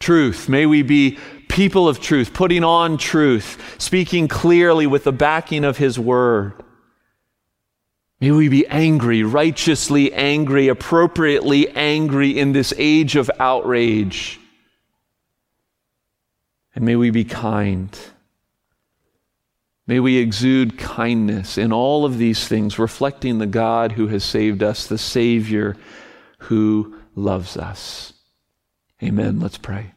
Truth. 0.00 0.48
May 0.48 0.66
we 0.66 0.82
be 0.82 1.18
people 1.48 1.88
of 1.88 2.00
truth, 2.00 2.34
putting 2.34 2.64
on 2.64 2.98
truth, 2.98 3.76
speaking 3.78 4.26
clearly 4.26 4.88
with 4.88 5.04
the 5.04 5.12
backing 5.12 5.64
of 5.64 5.78
His 5.78 6.00
word. 6.00 6.52
May 8.20 8.32
we 8.32 8.48
be 8.48 8.66
angry, 8.66 9.22
righteously 9.22 10.12
angry, 10.12 10.66
appropriately 10.66 11.68
angry 11.76 12.36
in 12.36 12.50
this 12.50 12.74
age 12.76 13.14
of 13.14 13.30
outrage. 13.38 14.40
And 16.74 16.84
may 16.84 16.96
we 16.96 17.10
be 17.10 17.24
kind 17.24 17.96
May 19.86 20.00
we 20.00 20.16
exude 20.16 20.78
kindness 20.78 21.56
in 21.56 21.72
all 21.72 22.04
of 22.04 22.18
these 22.18 22.48
things, 22.48 22.78
reflecting 22.78 23.38
the 23.38 23.46
God 23.46 23.92
who 23.92 24.08
has 24.08 24.24
saved 24.24 24.62
us, 24.62 24.86
the 24.86 24.98
Savior 24.98 25.76
who 26.38 26.98
loves 27.14 27.56
us. 27.56 28.12
Amen. 29.02 29.38
Let's 29.38 29.58
pray. 29.58 29.92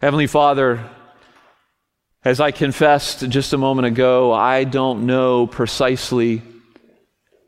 Heavenly 0.00 0.26
Father, 0.26 0.88
as 2.24 2.40
I 2.40 2.50
confessed 2.50 3.28
just 3.28 3.52
a 3.52 3.58
moment 3.58 3.86
ago, 3.86 4.32
I 4.32 4.64
don't 4.64 5.06
know 5.06 5.46
precisely 5.46 6.42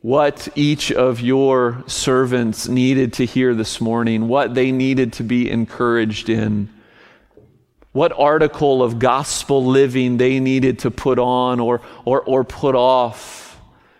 what 0.00 0.48
each 0.54 0.92
of 0.92 1.20
your 1.20 1.84
servants 1.86 2.68
needed 2.68 3.14
to 3.14 3.24
hear 3.24 3.54
this 3.54 3.80
morning, 3.80 4.28
what 4.28 4.54
they 4.54 4.72
needed 4.72 5.14
to 5.14 5.22
be 5.22 5.50
encouraged 5.50 6.28
in, 6.28 6.68
what 7.94 8.12
article 8.12 8.82
of 8.82 8.98
gospel 8.98 9.64
living 9.64 10.16
they 10.16 10.40
needed 10.40 10.80
to 10.80 10.90
put 10.90 11.18
on 11.18 11.60
or, 11.60 11.80
or, 12.04 12.20
or 12.22 12.42
put 12.42 12.74
off. 12.74 13.58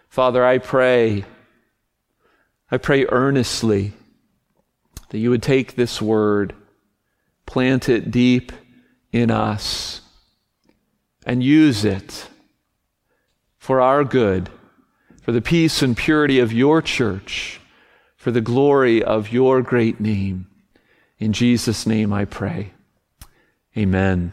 Father, 0.09 0.45
I 0.45 0.59
pray, 0.59 1.25
I 2.71 2.77
pray 2.77 3.07
earnestly 3.07 3.93
that 5.11 5.19
you 5.19 5.31
would 5.31 5.43
take 5.43 5.77
this 5.77 6.03
word, 6.03 6.55
plant 7.47 7.89
it 7.89 8.11
deep 8.11 8.53
in 9.13 9.31
us, 9.31 10.01
and 11.25 11.43
use 11.43 11.85
it 11.85 12.29
for 13.57 13.81
our 13.81 14.05
good 14.05 14.51
for 15.25 15.33
the 15.33 15.41
peace 15.41 15.81
and 15.81 15.97
purity 15.97 16.39
of 16.39 16.53
your 16.53 16.83
church, 16.83 17.59
for 18.15 18.31
the 18.31 18.43
glory 18.43 19.03
of 19.03 19.33
your 19.33 19.63
great 19.63 19.99
name. 19.99 20.47
In 21.19 21.33
Jesus' 21.33 21.87
name 21.87 22.13
I 22.13 22.27
pray. 22.27 22.74
Amen. 23.77 24.33